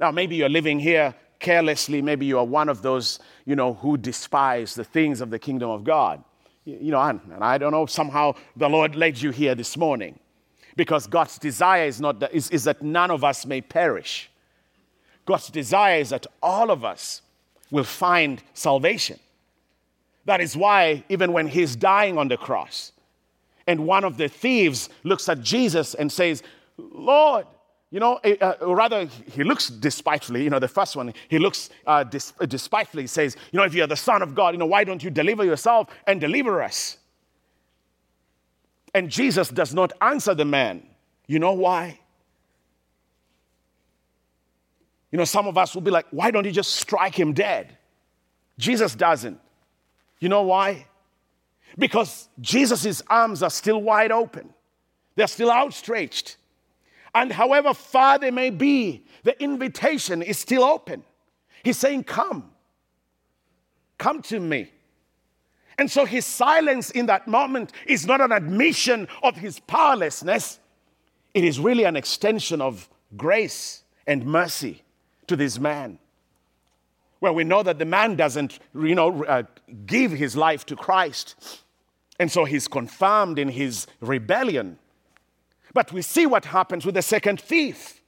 Now, 0.00 0.10
maybe 0.10 0.34
you're 0.34 0.48
living 0.48 0.80
here 0.80 1.14
carelessly. 1.38 2.02
Maybe 2.02 2.26
you 2.26 2.38
are 2.38 2.44
one 2.44 2.68
of 2.68 2.82
those, 2.82 3.20
you 3.44 3.54
know, 3.54 3.74
who 3.74 3.96
despise 3.96 4.74
the 4.74 4.84
things 4.84 5.20
of 5.20 5.30
the 5.30 5.38
kingdom 5.38 5.70
of 5.70 5.84
God. 5.84 6.24
You 6.64 6.90
know, 6.90 7.00
and 7.00 7.20
I 7.40 7.58
don't 7.58 7.70
know, 7.70 7.86
somehow 7.86 8.34
the 8.56 8.68
Lord 8.68 8.96
led 8.96 9.20
you 9.20 9.30
here 9.30 9.54
this 9.54 9.76
morning 9.76 10.18
because 10.76 11.06
God's 11.06 11.38
desire 11.38 11.86
is, 11.86 12.00
not 12.00 12.20
that, 12.20 12.32
is, 12.34 12.50
is 12.50 12.64
that 12.64 12.82
none 12.82 13.10
of 13.10 13.24
us 13.24 13.46
may 13.46 13.60
perish. 13.60 14.30
God's 15.24 15.48
desire 15.48 15.98
is 15.98 16.10
that 16.10 16.26
all 16.42 16.70
of 16.70 16.84
us 16.84 17.22
will 17.70 17.84
find 17.84 18.42
salvation. 18.54 19.18
That 20.26 20.40
is 20.40 20.56
why, 20.56 21.04
even 21.08 21.32
when 21.32 21.46
he's 21.46 21.74
dying 21.74 22.18
on 22.18 22.28
the 22.28 22.36
cross, 22.36 22.92
and 23.66 23.86
one 23.86 24.04
of 24.04 24.16
the 24.16 24.28
thieves 24.28 24.88
looks 25.02 25.28
at 25.28 25.40
Jesus 25.40 25.94
and 25.94 26.10
says, 26.10 26.42
Lord, 26.78 27.46
you 27.90 28.00
know, 28.00 28.20
eh, 28.24 28.36
uh, 28.40 28.54
rather, 28.74 29.06
he 29.32 29.44
looks 29.44 29.68
despitefully. 29.68 30.44
You 30.44 30.50
know, 30.50 30.58
the 30.58 30.68
first 30.68 30.96
one, 30.96 31.14
he 31.28 31.38
looks 31.38 31.70
uh, 31.86 32.04
despitefully. 32.04 33.06
Says, 33.06 33.36
You 33.52 33.58
know, 33.58 33.64
if 33.64 33.74
you're 33.74 33.86
the 33.86 33.96
Son 33.96 34.22
of 34.22 34.34
God, 34.34 34.54
you 34.54 34.58
know, 34.58 34.66
why 34.66 34.84
don't 34.84 35.02
you 35.02 35.10
deliver 35.10 35.44
yourself 35.44 35.88
and 36.06 36.20
deliver 36.20 36.62
us? 36.62 36.98
And 38.96 39.10
Jesus 39.10 39.50
does 39.50 39.74
not 39.74 39.92
answer 40.00 40.34
the 40.34 40.46
man. 40.46 40.82
You 41.26 41.38
know 41.38 41.52
why? 41.52 42.00
You 45.10 45.18
know, 45.18 45.26
some 45.26 45.46
of 45.46 45.58
us 45.58 45.74
will 45.74 45.82
be 45.82 45.90
like, 45.90 46.06
why 46.12 46.30
don't 46.30 46.46
you 46.46 46.50
just 46.50 46.76
strike 46.76 47.14
him 47.14 47.34
dead? 47.34 47.76
Jesus 48.56 48.94
doesn't. 48.94 49.38
You 50.18 50.30
know 50.30 50.44
why? 50.44 50.86
Because 51.76 52.30
Jesus' 52.40 53.02
arms 53.08 53.42
are 53.42 53.50
still 53.50 53.82
wide 53.82 54.12
open, 54.12 54.54
they're 55.14 55.26
still 55.26 55.50
outstretched. 55.50 56.38
And 57.14 57.30
however 57.30 57.74
far 57.74 58.18
they 58.18 58.30
may 58.30 58.48
be, 58.48 59.04
the 59.24 59.38
invitation 59.42 60.22
is 60.22 60.38
still 60.38 60.64
open. 60.64 61.04
He's 61.62 61.76
saying, 61.76 62.04
Come, 62.04 62.50
come 63.98 64.22
to 64.22 64.40
me. 64.40 64.70
And 65.78 65.90
so 65.90 66.04
his 66.04 66.24
silence 66.24 66.90
in 66.90 67.06
that 67.06 67.28
moment 67.28 67.72
is 67.86 68.06
not 68.06 68.20
an 68.20 68.32
admission 68.32 69.08
of 69.22 69.36
his 69.36 69.60
powerlessness, 69.60 70.58
it 71.34 71.44
is 71.44 71.60
really 71.60 71.84
an 71.84 71.96
extension 71.96 72.62
of 72.62 72.88
grace 73.16 73.82
and 74.06 74.24
mercy 74.24 74.82
to 75.26 75.36
this 75.36 75.58
man. 75.58 75.98
Well, 77.20 77.34
we 77.34 77.44
know 77.44 77.62
that 77.62 77.78
the 77.78 77.84
man 77.84 78.16
doesn't, 78.16 78.58
you 78.74 78.94
know, 78.94 79.24
uh, 79.24 79.42
give 79.84 80.12
his 80.12 80.36
life 80.36 80.64
to 80.66 80.76
Christ. 80.76 81.62
And 82.18 82.30
so 82.30 82.44
he's 82.44 82.68
confirmed 82.68 83.38
in 83.38 83.48
his 83.48 83.86
rebellion. 84.00 84.78
But 85.74 85.92
we 85.92 86.02
see 86.02 86.24
what 86.24 86.46
happens 86.46 86.86
with 86.86 86.94
the 86.94 87.02
second 87.02 87.40
thief. 87.40 88.00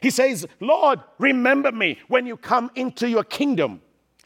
He 0.00 0.10
says, 0.10 0.46
Lord, 0.60 1.00
remember 1.18 1.72
me 1.72 1.98
when 2.06 2.26
you 2.26 2.36
come 2.36 2.70
into 2.76 3.08
your 3.08 3.24
kingdom, 3.24 3.82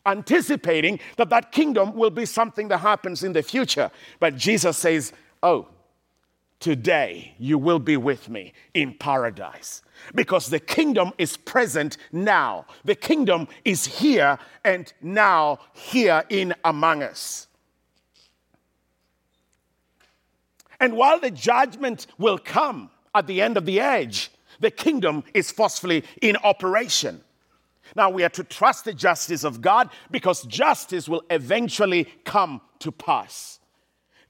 anticipating 0.07 0.99
that 1.17 1.31
that 1.31 1.53
kingdom 1.53 1.95
will 1.95 2.11
be 2.11 2.27
something 2.27 2.69
that 2.69 2.79
happens 2.79 3.23
in 3.23 3.33
the 3.33 3.43
future. 3.43 3.91
But 4.21 4.37
Jesus 4.37 4.77
says, 4.77 5.12
Oh, 5.43 5.69
today 6.61 7.35
you 7.38 7.59
will 7.59 7.79
be 7.79 7.97
with 7.97 8.29
me 8.29 8.53
in 8.75 8.95
paradise 8.95 9.83
because 10.15 10.49
the 10.49 10.61
kingdom 10.61 11.12
is 11.19 11.37
present 11.37 11.97
now. 12.12 12.67
The 12.85 12.95
kingdom 12.95 13.49
is 13.65 13.87
here 13.87 14.38
and 14.65 14.93
now, 15.03 15.59
here 15.73 16.25
in 16.29 16.55
among 16.65 17.03
us. 17.03 17.49
And 20.81 20.97
while 20.97 21.21
the 21.21 21.31
judgment 21.31 22.09
will 22.19 22.38
come 22.38 22.91
at 23.15 23.27
the 23.29 23.41
end 23.41 23.57
of 23.57 23.67
the 23.67 23.79
age, 23.79 24.31
the 24.59 24.71
kingdom 24.71 25.23
is 25.35 25.51
forcefully 25.51 26.05
in 26.21 26.37
operation. 26.38 27.23
Now 27.96 28.11
we 28.11 28.24
are 28.24 28.28
to 28.31 28.44
trust 28.44 28.85
the 28.85 28.94
justice 28.94 29.44
of 29.44 29.61
God 29.61 29.90
because 30.11 30.42
justice 30.42 31.09
will 31.09 31.22
eventually 31.31 32.05
come 32.24 32.61
to 32.81 32.92
pass. 32.92 33.59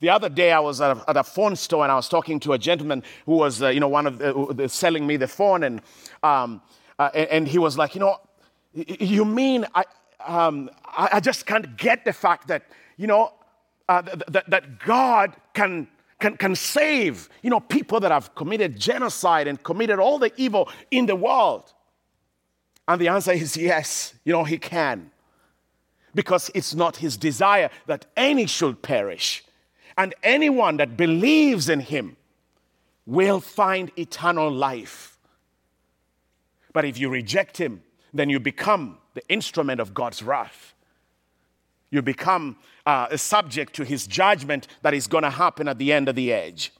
The 0.01 0.11
other 0.11 0.29
day, 0.29 0.51
I 0.51 0.59
was 0.59 0.81
at 0.81 0.97
a, 0.97 1.05
at 1.09 1.17
a, 1.17 1.23
phone 1.23 1.55
store 1.55 1.85
and 1.85 1.93
I 1.93 1.95
was 1.95 2.09
talking 2.09 2.41
to 2.41 2.55
a 2.55 2.59
gentleman 2.59 3.05
who 3.25 3.37
was, 3.37 3.63
uh, 3.63 3.69
you 3.69 3.79
know, 3.79 3.87
one 3.87 4.09
of 4.09 4.19
the, 4.19 4.53
the, 4.53 4.69
selling 4.69 5.07
me 5.07 5.17
the 5.17 5.29
phone, 5.29 5.63
and 5.63 5.81
um, 6.25 6.61
uh, 6.99 7.11
and, 7.15 7.29
and, 7.29 7.49
he 7.49 7.59
was 7.59 7.79
like, 7.79 7.95
you 7.95 8.01
know, 8.01 8.17
you 8.75 9.25
mean 9.25 9.65
I, 9.77 9.85
um, 10.27 10.71
I 10.97 11.21
just 11.21 11.47
can't 11.47 11.77
get 11.77 12.05
the 12.05 12.13
fact 12.13 12.49
that 12.49 12.65
you 12.97 13.07
know 13.07 13.33
uh, 13.89 14.03
that, 14.03 14.51
that 14.51 14.81
God 14.81 15.37
can 15.55 15.87
can, 16.23 16.37
can 16.37 16.55
save, 16.55 17.29
you 17.43 17.51
know, 17.51 17.61
people 17.61 18.01
that 18.01 18.13
have 18.13 18.35
committed 18.35 18.79
genocide 18.79 19.49
and 19.49 19.63
committed 19.63 19.99
all 19.99 20.19
the 20.19 20.33
evil 20.37 20.71
in 20.91 21.07
the 21.07 21.17
world? 21.17 21.75
And 22.89 23.01
the 23.01 23.09
answer 23.09 23.33
is 23.33 23.57
yes, 23.57 24.15
you 24.25 24.33
know, 24.33 24.45
he 24.45 24.59
can. 24.59 25.11
Because 26.15 26.51
it's 26.55 26.75
not 26.75 26.97
his 26.97 27.17
desire 27.17 27.71
that 27.87 28.07
any 28.17 28.47
should 28.47 28.83
perish. 28.83 29.45
And 29.97 30.15
anyone 30.23 30.77
that 30.79 30.97
believes 30.97 31.69
in 31.69 31.81
him 31.81 32.17
will 33.07 33.41
find 33.41 33.91
eternal 33.97 34.51
life. 34.51 35.19
But 36.73 36.85
if 36.85 36.99
you 36.99 37.09
reject 37.09 37.57
him, 37.59 37.83
then 38.13 38.31
you 38.31 38.41
become 38.41 38.99
the 39.15 39.27
instrument 39.29 39.81
of 39.81 39.95
God's 39.95 40.23
wrath. 40.23 40.75
You 41.91 42.01
become 42.03 42.57
uh, 42.87 43.17
subject 43.17 43.75
to 43.75 43.85
his 43.85 44.07
judgment 44.07 44.67
that 44.83 44.95
is 44.95 45.07
going 45.07 45.25
to 45.25 45.31
happen 45.31 45.69
at 45.69 45.79
the 45.79 45.93
end 45.93 46.09
of 46.09 46.15
the 46.15 46.31
age. 46.31 46.73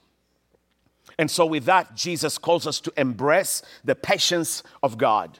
And 1.19 1.29
so, 1.29 1.45
with 1.45 1.65
that, 1.65 1.95
Jesus 1.95 2.39
calls 2.39 2.65
us 2.65 2.79
to 2.81 2.93
embrace 2.97 3.61
the 3.83 3.93
patience 3.93 4.63
of 4.81 4.97
God. 4.97 5.37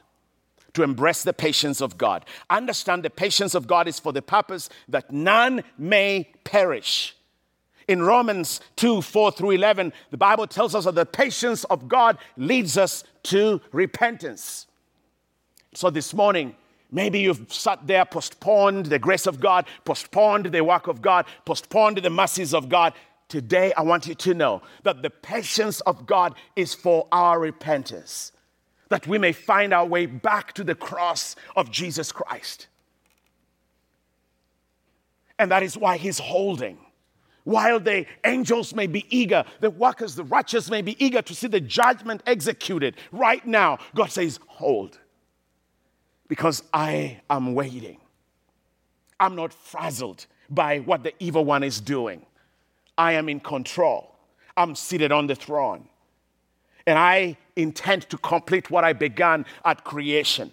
To 0.74 0.84
embrace 0.84 1.24
the 1.24 1.34
patience 1.34 1.82
of 1.82 1.98
God. 1.98 2.26
Understand 2.50 3.04
the 3.04 3.10
patience 3.10 3.54
of 3.54 3.68
God 3.68 3.88
is 3.88 4.00
for 4.00 4.12
the 4.12 4.22
purpose 4.24 4.70
that 4.90 5.12
none 5.12 5.64
may 5.78 6.30
perish. 6.44 7.16
In 7.88 8.02
Romans 8.02 8.60
2 8.78 9.02
4 9.02 9.32
through 9.32 9.52
11, 9.52 9.94
the 10.10 10.18
Bible 10.18 10.48
tells 10.48 10.74
us 10.74 10.86
that 10.86 10.96
the 10.96 11.06
patience 11.06 11.64
of 11.66 11.88
God 11.88 12.18
leads 12.38 12.78
us 12.78 13.04
to 13.24 13.62
repentance. 13.72 14.68
So, 15.74 15.90
this 15.90 16.14
morning, 16.14 16.56
Maybe 16.94 17.22
you've 17.22 17.52
sat 17.52 17.88
there, 17.88 18.06
postponed 18.06 18.86
the 18.86 19.00
grace 19.00 19.26
of 19.26 19.40
God, 19.40 19.66
postponed 19.84 20.46
the 20.46 20.64
work 20.64 20.86
of 20.86 21.02
God, 21.02 21.26
postponed 21.44 21.98
the 21.98 22.10
mercies 22.12 22.54
of 22.54 22.70
God. 22.70 22.94
Today, 23.30 23.74
I 23.74 23.82
want 23.82 24.06
you 24.06 24.14
to 24.14 24.34
know 24.36 24.62
that 24.84 25.02
the 25.02 25.10
patience 25.10 25.80
of 25.82 26.06
God 26.06 26.36
is 26.56 26.76
for 26.76 27.08
our 27.12 27.40
repentance, 27.40 28.32
that 28.94 29.08
we 29.08 29.18
may 29.18 29.32
find 29.32 29.74
our 29.74 29.88
way 29.88 30.06
back 30.06 30.54
to 30.54 30.64
the 30.64 30.76
cross 30.76 31.36
of 31.56 31.72
Jesus 31.72 32.12
Christ. 32.12 32.68
And 35.40 35.50
that 35.50 35.64
is 35.64 35.76
why 35.76 35.98
He's 35.98 36.20
holding. 36.20 36.78
While 37.44 37.80
the 37.80 38.06
angels 38.24 38.76
may 38.76 38.86
be 38.86 39.08
eager, 39.10 39.46
the 39.62 39.72
workers, 39.72 40.14
the 40.14 40.24
righteous 40.24 40.70
may 40.70 40.84
be 40.84 41.04
eager 41.04 41.24
to 41.24 41.34
see 41.34 41.48
the 41.48 41.60
judgment 41.60 42.22
executed 42.28 42.98
right 43.12 43.44
now, 43.48 43.80
God 43.96 44.12
says, 44.12 44.40
Hold 44.46 45.00
because 46.28 46.62
I 46.72 47.20
am 47.32 47.56
waiting. 47.56 47.98
I'm 49.20 49.36
not 49.36 49.56
frazzled 49.56 50.28
by 50.52 50.82
what 50.82 51.02
the 51.02 51.16
evil 51.18 51.46
one 51.46 51.64
is 51.64 51.82
doing. 51.82 52.28
I 52.96 53.14
am 53.14 53.28
in 53.28 53.40
control. 53.40 54.16
I'm 54.56 54.76
seated 54.76 55.12
on 55.12 55.26
the 55.26 55.36
throne. 55.36 55.90
And 56.86 56.98
I 56.98 57.38
intend 57.56 58.10
to 58.10 58.18
complete 58.18 58.70
what 58.70 58.84
I 58.84 58.94
began 58.94 59.46
at 59.64 59.84
creation. 59.84 60.52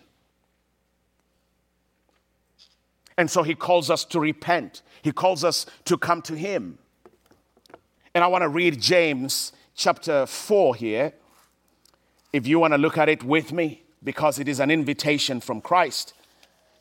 And 3.17 3.31
so 3.31 3.43
he 3.43 3.55
calls 3.55 3.91
us 3.91 4.05
to 4.07 4.21
repent, 4.21 4.83
he 5.03 5.13
calls 5.13 5.45
us 5.45 5.67
to 5.85 5.99
come 5.99 6.23
to 6.23 6.35
him. 6.35 6.79
And 8.15 8.25
I 8.25 8.27
want 8.27 8.43
to 8.43 8.49
read 8.49 8.81
James 8.81 9.53
chapter 9.75 10.27
4 10.27 10.75
here. 10.75 11.13
If 12.33 12.47
you 12.47 12.59
want 12.59 12.75
to 12.75 12.79
look 12.79 12.99
at 12.99 13.09
it 13.09 13.23
with 13.23 13.53
me 13.53 13.83
because 14.03 14.39
it 14.39 14.49
is 14.49 14.61
an 14.61 14.71
invitation 14.71 15.41
from 15.41 15.61
Christ. 15.61 16.15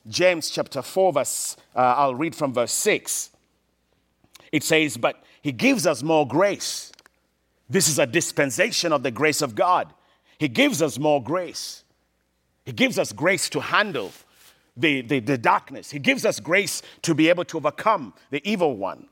James 0.08 0.50
chapter 0.50 0.82
4, 0.82 1.14
verse, 1.14 1.58
uh, 1.76 1.80
I'll 1.80 2.16
read 2.16 2.36
from 2.36 2.54
verse 2.54 2.72
6. 2.72 3.30
It 4.52 4.64
says, 4.64 4.98
But 4.98 5.22
he 5.42 5.52
gives 5.52 5.86
us 5.86 6.02
more 6.02 6.28
grace. 6.28 6.92
This 7.70 7.88
is 7.88 8.00
a 8.00 8.08
dispensation 8.08 8.92
of 8.92 9.04
the 9.04 9.12
grace 9.12 9.42
of 9.42 9.54
God. 9.56 9.94
He 10.40 10.48
gives 10.48 10.82
us 10.82 10.98
more 10.98 11.22
grace. 11.22 11.84
He 12.66 12.72
gives 12.72 12.98
us 12.98 13.12
grace 13.12 13.50
to 13.50 13.60
handle 13.60 14.12
the, 14.76 15.02
the, 15.02 15.20
the 15.20 15.38
darkness. 15.38 15.92
He 15.92 16.00
gives 16.00 16.26
us 16.26 16.40
grace 16.40 16.82
to 17.04 17.14
be 17.14 17.30
able 17.30 17.46
to 17.46 17.58
overcome 17.58 18.14
the 18.32 18.42
evil 18.50 18.76
one. 18.76 19.08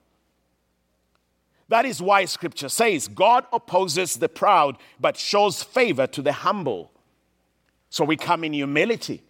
That 1.70 1.86
is 1.86 2.02
why 2.02 2.26
scripture 2.26 2.70
says, 2.70 3.08
God 3.08 3.46
opposes 3.52 4.16
the 4.16 4.30
proud, 4.30 4.78
but 5.00 5.18
shows 5.18 5.64
favor 5.64 6.08
to 6.08 6.22
the 6.22 6.32
humble. 6.32 6.92
So 7.90 8.06
we 8.06 8.16
come 8.16 8.44
in 8.44 8.54
humility. 8.54 9.22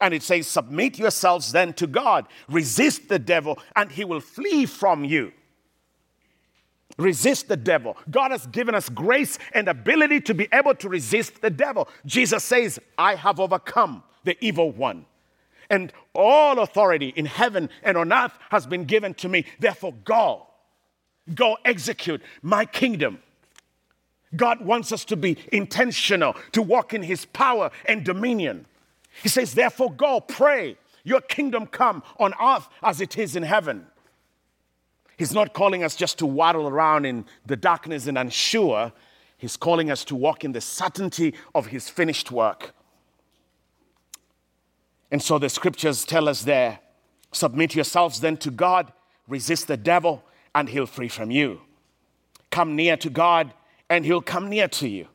And 0.00 0.14
it 0.14 0.22
says, 0.22 0.46
Submit 0.48 0.98
yourselves 0.98 1.52
then 1.52 1.72
to 1.74 1.86
God, 1.86 2.26
resist 2.48 3.08
the 3.08 3.18
devil, 3.18 3.58
and 3.76 3.92
he 3.92 4.04
will 4.04 4.20
flee 4.20 4.66
from 4.66 5.04
you. 5.04 5.32
Resist 6.98 7.48
the 7.48 7.56
devil. 7.56 7.96
God 8.10 8.30
has 8.30 8.46
given 8.48 8.74
us 8.74 8.88
grace 8.88 9.38
and 9.52 9.68
ability 9.68 10.20
to 10.22 10.34
be 10.34 10.48
able 10.52 10.74
to 10.76 10.88
resist 10.88 11.40
the 11.40 11.50
devil. 11.50 11.88
Jesus 12.04 12.44
says, 12.44 12.78
I 12.98 13.14
have 13.14 13.40
overcome 13.40 14.02
the 14.24 14.36
evil 14.44 14.70
one. 14.70 15.06
And 15.70 15.92
all 16.14 16.58
authority 16.58 17.12
in 17.16 17.26
heaven 17.26 17.70
and 17.82 17.96
on 17.96 18.12
earth 18.12 18.36
has 18.50 18.66
been 18.66 18.84
given 18.84 19.14
to 19.14 19.28
me. 19.28 19.46
Therefore, 19.60 19.94
go. 20.04 20.46
Go 21.34 21.56
execute 21.64 22.22
my 22.42 22.64
kingdom 22.64 23.20
God 24.36 24.64
wants 24.64 24.92
us 24.92 25.04
to 25.06 25.16
be 25.16 25.36
intentional, 25.52 26.36
to 26.52 26.62
walk 26.62 26.94
in 26.94 27.02
His 27.02 27.24
power 27.26 27.70
and 27.86 28.04
dominion. 28.04 28.66
He 29.22 29.28
says, 29.28 29.54
therefore, 29.54 29.92
go 29.92 30.20
pray, 30.20 30.76
your 31.02 31.20
kingdom 31.20 31.66
come 31.66 32.02
on 32.18 32.34
earth 32.40 32.68
as 32.82 33.00
it 33.00 33.18
is 33.18 33.34
in 33.34 33.42
heaven. 33.42 33.86
He's 35.20 35.34
not 35.34 35.52
calling 35.52 35.84
us 35.84 35.96
just 35.96 36.18
to 36.20 36.24
waddle 36.26 36.66
around 36.66 37.04
in 37.04 37.26
the 37.44 37.54
darkness 37.54 38.06
and 38.06 38.16
unsure. 38.16 38.90
He's 39.36 39.54
calling 39.54 39.90
us 39.90 40.02
to 40.06 40.16
walk 40.16 40.44
in 40.44 40.52
the 40.52 40.62
certainty 40.62 41.34
of 41.54 41.66
His 41.66 41.90
finished 41.90 42.30
work. 42.32 42.74
And 45.10 45.22
so 45.22 45.38
the 45.38 45.50
scriptures 45.50 46.06
tell 46.06 46.26
us 46.26 46.44
there 46.44 46.80
submit 47.32 47.74
yourselves 47.74 48.22
then 48.22 48.38
to 48.38 48.50
God, 48.50 48.94
resist 49.28 49.68
the 49.68 49.76
devil, 49.76 50.24
and 50.54 50.70
he'll 50.70 50.86
flee 50.86 51.08
from 51.08 51.30
you. 51.30 51.60
Come 52.50 52.74
near 52.74 52.96
to 52.96 53.10
God, 53.10 53.52
and 53.90 54.06
he'll 54.06 54.22
come 54.22 54.48
near 54.48 54.68
to 54.68 54.88
you. 54.88 55.06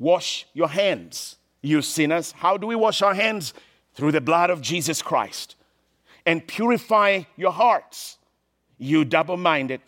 Wash 0.00 0.48
your 0.52 0.68
hands, 0.68 1.36
you 1.60 1.80
sinners. 1.80 2.32
How 2.32 2.56
do 2.56 2.66
we 2.66 2.74
wash 2.74 3.02
our 3.02 3.14
hands? 3.14 3.54
Through 3.94 4.10
the 4.10 4.20
blood 4.20 4.50
of 4.50 4.62
Jesus 4.62 5.00
Christ. 5.00 5.54
And 6.26 6.44
purify 6.44 7.22
your 7.36 7.52
hearts, 7.52 8.18
you 8.82 9.04
double 9.04 9.36
minded. 9.36 9.80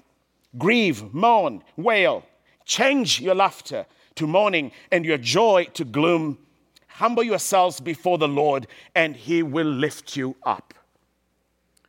Grieve, 0.57 1.13
mourn, 1.13 1.63
wail. 1.77 2.25
Change 2.65 3.21
your 3.21 3.35
laughter 3.35 3.87
to 4.15 4.27
mourning 4.27 4.73
and 4.93 5.05
your 5.05 5.19
joy 5.19 5.67
to 5.75 5.85
gloom. 5.85 6.39
Humble 6.87 7.25
yourselves 7.25 7.81
before 7.81 8.19
the 8.19 8.29
Lord, 8.29 8.67
and 8.95 9.17
he 9.17 9.43
will 9.43 9.67
lift 9.67 10.17
you 10.17 10.37
up. 10.45 10.73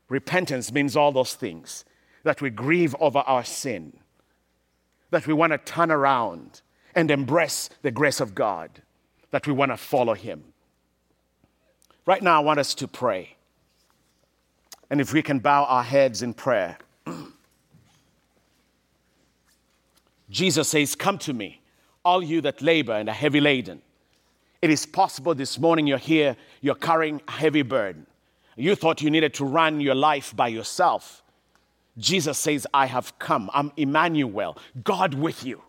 Repentance 0.10 0.72
means 0.72 0.96
all 0.96 1.12
those 1.12 1.36
things 1.36 1.86
that 2.24 2.42
we 2.42 2.50
grieve 2.50 2.96
over 3.00 3.20
our 3.20 3.44
sin 3.44 3.94
that 5.12 5.28
we 5.28 5.34
want 5.34 5.52
to 5.52 5.58
turn 5.60 5.92
around 5.92 6.62
and 6.96 7.12
embrace 7.12 7.70
the 7.84 7.92
grace 7.92 8.20
of 8.20 8.36
God. 8.36 8.82
that 9.32 9.48
we 9.48 9.52
want 9.52 9.70
to 9.70 9.76
follow 9.76 10.14
him. 10.14 10.46
Right 12.06 12.24
now, 12.24 12.38
I 12.38 12.44
want 12.44 12.58
us 12.58 12.74
to 12.76 12.88
pray. 12.88 13.36
And 14.90 15.02
if 15.02 15.12
we 15.12 15.22
can 15.22 15.40
bow 15.40 15.66
our 15.66 15.84
heads 15.84 16.22
in 16.22 16.34
prayer. 16.34 16.78
Jesus 20.30 20.68
says, 20.68 20.96
Come 20.96 21.18
to 21.20 21.34
me, 21.34 21.62
all 22.04 22.24
you 22.24 22.42
that 22.42 22.62
labor 22.62 22.94
and 22.94 23.10
are 23.10 23.16
heavy 23.16 23.40
laden. 23.40 23.82
It 24.62 24.70
is 24.70 24.86
possible 24.86 25.36
this 25.36 25.60
morning 25.60 25.88
you're 25.88 25.98
here, 25.98 26.36
you're 26.62 26.76
carrying 26.76 27.22
a 27.28 27.32
heavy 27.32 27.62
burden. 27.62 28.08
You 28.56 28.76
thought 28.76 29.02
you 29.02 29.12
needed 29.12 29.34
to 29.36 29.46
run 29.46 29.80
your 29.80 29.96
life 29.96 30.36
by 30.36 30.48
yourself. 30.48 31.22
Jesus 31.98 32.38
says, 32.38 32.66
I 32.74 32.88
have 32.88 33.18
come. 33.20 33.50
I'm 33.54 33.72
Emmanuel, 33.78 34.58
God 34.84 35.14
with 35.14 35.46
you. 35.46 35.62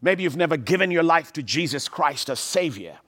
Maybe 0.00 0.22
you've 0.22 0.36
never 0.36 0.56
given 0.56 0.90
your 0.90 1.02
life 1.02 1.32
to 1.34 1.42
Jesus 1.42 1.88
Christ 1.88 2.30
as 2.30 2.40
Savior. 2.40 2.98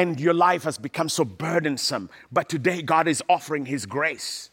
And 0.00 0.18
your 0.18 0.32
life 0.32 0.62
has 0.62 0.78
become 0.78 1.10
so 1.10 1.26
burdensome. 1.26 2.08
But 2.32 2.48
today, 2.48 2.80
God 2.80 3.06
is 3.06 3.22
offering 3.28 3.66
His 3.66 3.84
grace. 3.84 4.48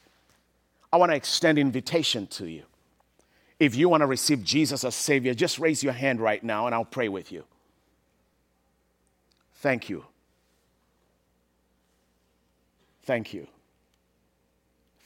I 0.92 0.98
want 0.98 1.14
to 1.14 1.16
extend 1.16 1.58
invitation 1.58 2.28
to 2.28 2.48
you. 2.48 2.64
If 3.58 3.74
you 3.74 3.88
want 3.88 4.02
to 4.02 4.08
receive 4.08 4.44
Jesus 4.44 4.84
as 4.84 4.94
Savior, 4.94 5.34
just 5.34 5.58
raise 5.58 5.82
your 5.82 5.94
hand 5.94 6.20
right 6.20 6.44
now 6.44 6.66
and 6.66 6.76
I'll 6.76 6.84
pray 6.84 7.08
with 7.08 7.32
you. 7.32 7.46
Thank 9.56 9.88
you. 9.88 10.04
Thank 13.04 13.34
you. 13.34 13.48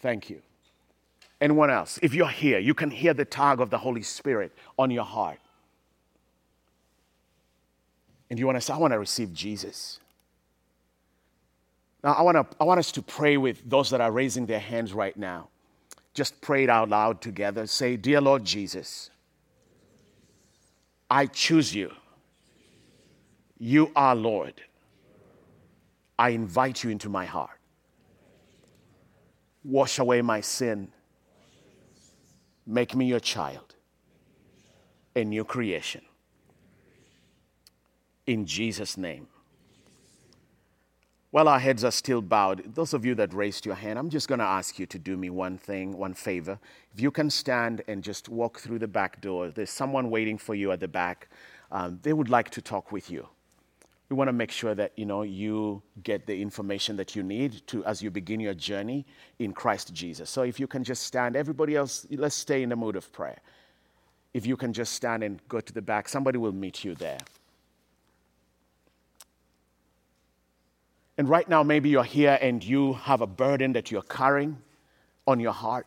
Thank 0.02 0.32
you. 0.32 0.42
Anyone 1.40 1.70
else? 1.70 2.00
If 2.02 2.16
you're 2.16 2.28
here, 2.28 2.58
you 2.58 2.74
can 2.74 2.90
hear 2.90 3.14
the 3.14 3.26
tug 3.26 3.62
of 3.62 3.70
the 3.70 3.78
Holy 3.78 4.02
Spirit 4.02 4.54
on 4.80 4.90
your 4.90 5.06
heart. 5.06 5.38
And 8.32 8.40
you 8.40 8.48
want 8.48 8.56
to 8.56 8.62
say, 8.62 8.74
I 8.74 8.78
want 8.78 8.94
to 8.94 9.00
receive 9.00 9.34
Jesus. 9.34 10.00
Now, 12.04 12.14
I 12.14 12.22
want, 12.24 12.36
to, 12.36 12.58
I 12.60 12.64
want 12.64 12.80
us 12.80 12.92
to 12.94 13.02
pray 13.02 13.38
with 13.38 13.70
those 13.70 13.90
that 13.92 14.02
are 14.02 14.12
raising 14.12 14.46
their 14.46 14.60
hands 14.60 14.94
right 14.94 15.16
now. 15.16 15.50
Just 16.14 16.42
pray 16.42 16.64
it 16.64 16.70
out 16.70 16.90
loud 16.90 17.22
together. 17.22 17.68
Say, 17.68 17.96
Dear 17.96 18.22
Lord 18.22 18.44
Jesus, 18.44 19.10
I 21.10 21.28
choose 21.28 21.74
you. 21.74 21.92
You 23.60 23.92
are 23.96 24.16
Lord. 24.16 24.62
I 26.18 26.30
invite 26.30 26.84
you 26.84 26.90
into 26.90 27.10
my 27.10 27.26
heart. 27.26 27.58
Wash 29.64 30.00
away 30.00 30.22
my 30.22 30.42
sin. 30.42 30.92
Make 32.66 32.96
me 32.96 33.06
your 33.06 33.20
child, 33.20 33.76
a 35.16 35.24
new 35.24 35.44
creation. 35.44 36.02
In 38.26 38.46
Jesus' 38.46 38.98
name. 38.98 39.28
While 41.32 41.48
our 41.48 41.60
heads 41.60 41.86
are 41.86 41.92
still 41.92 42.22
bowed, 42.22 42.76
those 42.76 42.94
of 42.94 43.06
you 43.06 43.16
that 43.16 43.34
raised 43.34 43.66
your 43.66 43.76
hand, 43.76 43.98
I'm 43.98 44.10
just 44.10 44.28
going 44.28 44.40
to 44.40 44.46
ask 44.46 44.78
you 44.78 44.86
to 44.88 45.00
do 45.00 45.16
me 45.16 45.30
one 45.30 45.58
thing, 45.58 45.98
one 45.98 46.14
favor. 46.14 46.60
If 46.94 47.00
you 47.00 47.10
can 47.10 47.30
stand 47.30 47.82
and 47.88 48.04
just 48.04 48.28
walk 48.28 48.60
through 48.60 48.80
the 48.80 48.88
back 48.88 49.22
door, 49.22 49.50
there's 49.50 49.70
someone 49.70 50.10
waiting 50.10 50.38
for 50.38 50.56
you 50.56 50.74
at 50.74 50.82
the 50.82 50.90
back. 50.90 51.30
Um, 51.72 52.00
they 52.04 52.12
would 52.12 52.28
like 52.28 52.50
to 52.50 52.62
talk 52.62 52.92
with 52.92 53.10
you. 53.10 53.30
We 54.10 54.18
want 54.18 54.28
to 54.28 54.34
make 54.34 54.52
sure 54.52 54.76
that 54.76 54.92
you 54.98 55.06
know 55.06 55.22
you 55.22 55.82
get 56.04 56.28
the 56.28 56.42
information 56.42 56.98
that 56.98 57.16
you 57.16 57.24
need 57.24 57.66
to 57.68 57.86
as 57.86 58.02
you 58.02 58.12
begin 58.12 58.42
your 58.42 58.54
journey 58.54 59.06
in 59.40 59.54
Christ 59.54 59.94
Jesus. 59.94 60.30
So 60.30 60.42
if 60.42 60.60
you 60.60 60.68
can 60.68 60.84
just 60.84 61.04
stand, 61.04 61.38
everybody 61.38 61.78
else, 61.78 62.06
let's 62.12 62.36
stay 62.36 62.62
in 62.62 62.68
the 62.68 62.76
mood 62.76 62.98
of 62.98 63.10
prayer. 63.14 63.40
If 64.34 64.46
you 64.46 64.58
can 64.58 64.74
just 64.74 64.92
stand 64.92 65.24
and 65.24 65.40
go 65.48 65.62
to 65.62 65.72
the 65.72 65.82
back, 65.82 66.10
somebody 66.10 66.38
will 66.38 66.52
meet 66.52 66.84
you 66.84 66.94
there. 66.94 67.20
And 71.22 71.30
right 71.30 71.48
now, 71.48 71.62
maybe 71.62 71.88
you're 71.88 72.04
here 72.04 72.40
and 72.42 72.64
you 72.64 72.94
have 72.94 73.22
a 73.22 73.28
burden 73.28 73.74
that 73.74 73.92
you're 73.92 74.02
carrying 74.02 74.58
on 75.28 75.40
your 75.40 75.52
heart. 75.52 75.86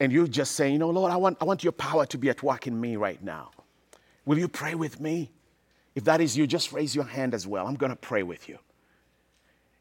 And 0.00 0.10
you're 0.10 0.26
just 0.26 0.52
saying, 0.52 0.72
you 0.72 0.78
know, 0.78 0.88
Lord, 0.88 1.12
I 1.12 1.16
want, 1.16 1.36
I 1.38 1.44
want 1.44 1.62
your 1.62 1.74
power 1.74 2.06
to 2.06 2.16
be 2.16 2.30
at 2.30 2.42
work 2.42 2.66
in 2.66 2.80
me 2.80 2.96
right 2.96 3.22
now. 3.22 3.50
Will 4.24 4.38
you 4.38 4.48
pray 4.48 4.74
with 4.74 5.00
me? 5.00 5.32
If 5.94 6.04
that 6.04 6.22
is 6.22 6.34
you, 6.34 6.46
just 6.46 6.72
raise 6.72 6.94
your 6.94 7.04
hand 7.04 7.34
as 7.34 7.46
well. 7.46 7.66
I'm 7.66 7.74
going 7.74 7.90
to 7.90 7.96
pray 7.96 8.22
with 8.22 8.48
you. 8.48 8.58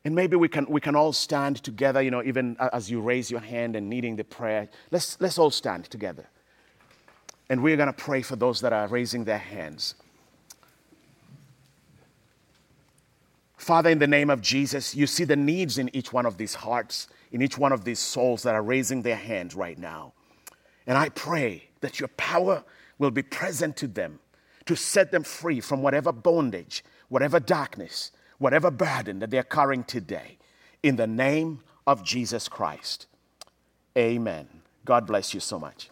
And 0.04 0.14
maybe 0.14 0.36
we 0.36 0.50
can, 0.50 0.66
we 0.66 0.82
can 0.82 0.98
all 0.98 1.14
stand 1.14 1.64
together, 1.64 2.02
you 2.02 2.12
know, 2.12 2.22
even 2.22 2.58
as 2.60 2.92
you 2.92 3.00
raise 3.00 3.32
your 3.32 3.40
hand 3.40 3.78
and 3.78 3.90
needing 3.90 4.18
the 4.18 4.26
prayer. 4.26 4.68
Let's, 4.92 5.16
let's 5.22 5.40
all 5.40 5.50
stand 5.50 5.86
together. 5.86 6.28
And 7.50 7.64
we're 7.64 7.78
going 7.78 7.88
to 7.88 7.94
pray 7.94 8.22
for 8.22 8.36
those 8.36 8.60
that 8.60 8.74
are 8.74 8.90
raising 8.90 9.24
their 9.24 9.38
hands. 9.38 9.96
Father, 13.58 13.90
in 13.90 14.00
the 14.00 14.08
name 14.08 14.30
of 14.30 14.42
Jesus, 14.42 14.96
you 14.96 15.08
see 15.08 15.24
the 15.24 15.36
needs 15.36 15.78
in 15.78 15.94
each 15.96 16.12
one 16.12 16.26
of 16.26 16.38
these 16.38 16.56
hearts, 16.56 17.08
in 17.32 17.42
each 17.42 17.58
one 17.58 17.72
of 17.72 17.86
these 17.86 18.00
souls 18.00 18.44
that 18.44 18.56
are 18.56 18.62
raising 18.62 19.02
their 19.02 19.16
hands 19.16 19.56
right 19.56 19.78
now. 19.78 20.14
And 20.86 20.98
I 20.98 21.10
pray 21.10 21.70
that 21.82 22.00
your 22.00 22.10
power 22.10 22.64
will 22.98 23.12
be 23.12 23.24
present 23.24 23.78
to 23.78 23.88
them 23.88 24.20
to 24.66 24.76
set 24.76 25.12
them 25.12 25.24
free 25.24 25.60
from 25.60 25.82
whatever 25.82 26.12
bondage, 26.12 26.84
whatever 27.10 27.40
darkness, 27.40 28.12
whatever 28.40 28.72
burden 28.72 29.20
that 29.20 29.30
they're 29.30 29.44
carrying 29.44 29.84
today. 29.84 30.38
In 30.84 30.96
the 30.96 31.08
name 31.08 31.62
of 31.88 32.04
Jesus 32.04 32.48
Christ. 32.48 33.08
Amen. 33.98 34.48
God 34.84 35.08
bless 35.08 35.34
you 35.34 35.40
so 35.40 35.60
much. 35.60 35.90